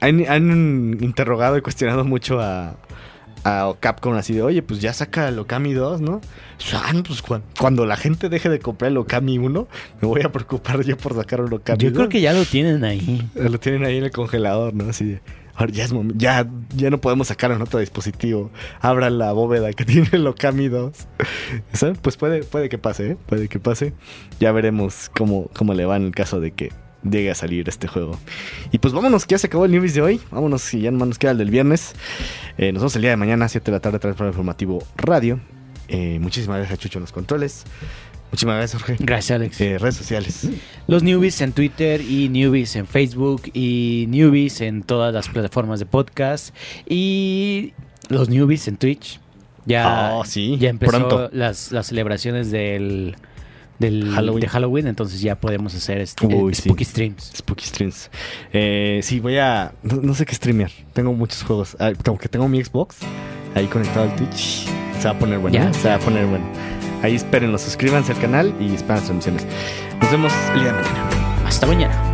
han, 0.00 0.24
han 0.28 0.98
interrogado 1.00 1.56
y 1.56 1.62
cuestionado 1.62 2.04
mucho 2.04 2.40
a, 2.40 2.76
a 3.44 3.72
Capcom 3.78 4.14
así 4.14 4.32
de, 4.34 4.42
oye, 4.42 4.62
pues 4.62 4.80
ya 4.80 4.92
saca 4.92 5.28
el 5.28 5.38
Okami 5.38 5.72
2, 5.74 6.00
¿no? 6.00 6.20
Ah, 6.72 6.92
pues 7.06 7.20
cuan- 7.22 7.42
cuando 7.58 7.84
la 7.86 7.96
gente 7.96 8.28
deje 8.28 8.48
de 8.48 8.58
comprar 8.58 8.90
el 8.90 8.96
Okami 8.96 9.38
1, 9.38 9.68
me 10.00 10.08
voy 10.08 10.22
a 10.22 10.32
preocupar 10.32 10.82
yo 10.82 10.96
por 10.96 11.14
sacar 11.14 11.40
un 11.42 11.52
Okami 11.52 11.78
Yo 11.78 11.90
2. 11.90 11.96
creo 11.98 12.08
que 12.08 12.20
ya 12.20 12.32
lo 12.32 12.44
tienen 12.44 12.84
ahí. 12.84 13.28
Eh, 13.34 13.48
Lo 13.50 13.60
tienen 13.60 13.84
ahí 13.84 13.98
en 13.98 14.04
el 14.04 14.10
congelador, 14.10 14.72
¿no? 14.74 14.88
Así 14.88 15.04
de, 15.04 15.20
ahora 15.54 15.72
ya 15.72 15.84
es 15.84 15.92
momen- 15.92 16.14
ya, 16.16 16.48
ya 16.74 16.88
no 16.90 17.00
podemos 17.00 17.28
sacarlo 17.28 17.54
en 17.56 17.62
otro 17.62 17.80
dispositivo. 17.80 18.50
Abra 18.80 19.10
la 19.10 19.32
bóveda 19.32 19.72
que 19.74 19.84
tiene 19.84 20.08
el 20.12 20.26
Okami 20.26 20.68
2. 20.68 20.92
¿Saben? 21.74 21.96
Pues 21.96 22.16
puede, 22.16 22.44
puede 22.44 22.68
que 22.70 22.78
pase, 22.78 23.10
¿eh? 23.12 23.16
Puede 23.26 23.48
que 23.48 23.58
pase. 23.58 23.92
Ya 24.40 24.52
veremos 24.52 25.10
cómo, 25.14 25.50
cómo 25.54 25.74
le 25.74 25.84
va 25.84 25.96
en 25.96 26.04
el 26.04 26.12
caso 26.14 26.40
de 26.40 26.52
que 26.52 26.72
llegue 27.08 27.30
a 27.30 27.34
salir 27.34 27.68
este 27.68 27.86
juego. 27.86 28.18
Y 28.72 28.78
pues 28.78 28.92
vámonos, 28.94 29.26
que 29.26 29.32
ya 29.34 29.38
se 29.38 29.46
acabó 29.46 29.64
el 29.64 29.70
newbies 29.72 29.94
de 29.94 30.02
hoy. 30.02 30.20
Vámonos, 30.30 30.72
y 30.74 30.80
ya 30.80 30.90
nomás 30.90 31.08
nos 31.08 31.18
queda 31.18 31.32
el 31.32 31.38
del 31.38 31.50
viernes. 31.50 31.94
Eh, 32.58 32.72
nos 32.72 32.82
vemos 32.82 32.96
el 32.96 33.02
día 33.02 33.10
de 33.12 33.16
mañana, 33.16 33.48
7 33.48 33.64
de 33.70 33.72
la 33.76 33.80
tarde, 33.80 33.96
a 33.96 34.00
través 34.00 34.18
del 34.18 34.28
informativo 34.28 34.82
radio. 34.96 35.40
Eh, 35.88 36.18
muchísimas 36.20 36.58
gracias, 36.58 36.78
Chucho, 36.78 36.98
en 36.98 37.02
los 37.02 37.12
controles. 37.12 37.64
Muchísimas 38.30 38.56
gracias, 38.56 38.82
Jorge. 38.82 38.96
Gracias, 39.04 39.36
Alex. 39.36 39.60
Eh, 39.60 39.78
redes 39.78 39.94
sociales. 39.96 40.48
Los 40.88 41.02
newbies 41.02 41.40
en 41.40 41.52
Twitter 41.52 42.00
y 42.00 42.28
newbies 42.30 42.74
en 42.74 42.86
Facebook 42.86 43.42
y 43.52 44.06
newbies 44.08 44.60
en 44.60 44.82
todas 44.82 45.14
las 45.14 45.28
plataformas 45.28 45.78
de 45.78 45.86
podcast 45.86 46.52
y 46.88 47.74
los 48.08 48.28
newbies 48.28 48.66
en 48.66 48.76
Twitch. 48.76 49.20
Ya, 49.66 50.10
Oh, 50.14 50.24
sí, 50.24 50.56
ya 50.58 50.68
empezó 50.70 50.90
pronto. 50.90 51.30
Las, 51.32 51.70
las 51.70 51.86
celebraciones 51.86 52.50
del, 52.50 53.16
del 53.78 54.10
Halloween. 54.12 54.40
de 54.40 54.48
Halloween, 54.48 54.86
entonces 54.86 55.20
ya 55.20 55.34
podemos 55.36 55.74
hacer 55.74 56.00
este, 56.00 56.26
Uy, 56.26 56.54
sí. 56.54 56.62
spooky 56.62 56.84
streams. 56.84 57.32
Spooky 57.36 57.64
Streams. 57.64 58.10
Eh, 58.52 59.00
sí, 59.02 59.20
voy 59.20 59.38
a. 59.38 59.72
No, 59.82 59.96
no 59.96 60.14
sé 60.14 60.24
qué 60.26 60.34
streamear. 60.34 60.70
Tengo 60.92 61.12
muchos 61.12 61.42
juegos. 61.42 61.76
Ah, 61.80 61.92
como 62.04 62.18
que 62.18 62.28
tengo 62.28 62.48
mi 62.48 62.62
Xbox 62.62 62.96
ahí 63.54 63.66
conectado 63.66 64.10
al 64.10 64.16
Twitch. 64.16 64.66
Se 65.00 65.04
va 65.08 65.10
a 65.10 65.18
poner 65.18 65.38
bueno. 65.38 65.54
Ya. 65.54 65.72
Se 65.72 65.88
va 65.88 65.96
a 65.96 65.98
poner 65.98 66.26
bueno. 66.26 66.44
Ahí 67.02 67.14
espérenlo, 67.16 67.58
suscríbanse 67.58 68.12
al 68.12 68.20
canal 68.20 68.54
y 68.60 68.74
esperen 68.74 68.96
las 68.96 69.04
transmisiones. 69.04 69.46
Nos 70.00 70.10
vemos 70.10 70.32
el 70.54 70.60
día 70.60 70.72
de 70.72 70.80
mañana. 70.80 71.46
Hasta 71.46 71.66
mañana. 71.66 72.13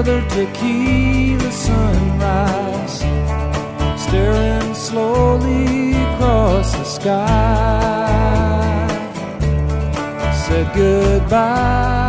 Another 0.00 0.22
tequila 0.30 1.52
sunrise, 1.52 3.00
staring 4.02 4.74
slowly 4.74 5.92
across 5.92 6.72
the 6.72 6.84
sky. 6.84 7.26
Said 10.46 10.74
goodbye. 10.74 12.08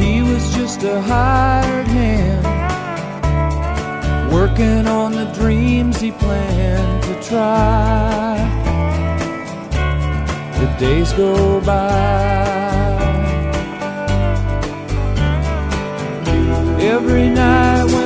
He 0.00 0.22
was 0.22 0.52
just 0.56 0.82
a 0.82 1.00
hired 1.00 1.86
hand, 1.86 2.44
working 4.32 4.88
on 4.88 5.12
the 5.12 5.26
dreams 5.26 6.00
he 6.00 6.10
planned 6.10 7.04
to 7.04 7.14
try 7.22 8.34
the 10.58 10.66
days 10.80 11.12
go 11.12 11.60
by. 11.60 12.55
Every 16.86 17.28
night 17.30 17.84
when 17.92 18.05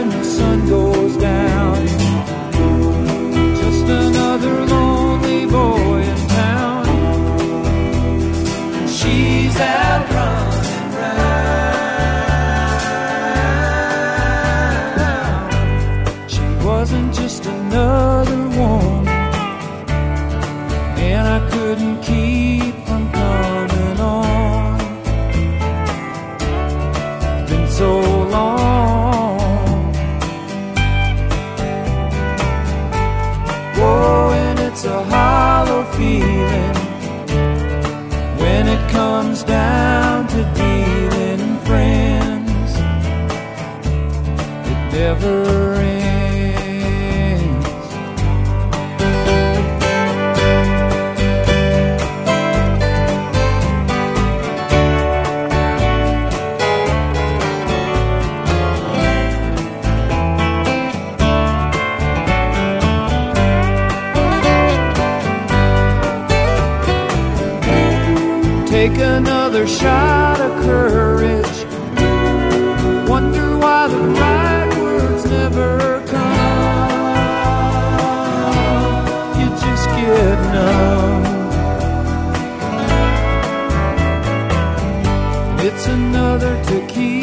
Another 85.87 86.63
tequila 86.65 87.20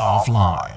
offline. 0.00 0.69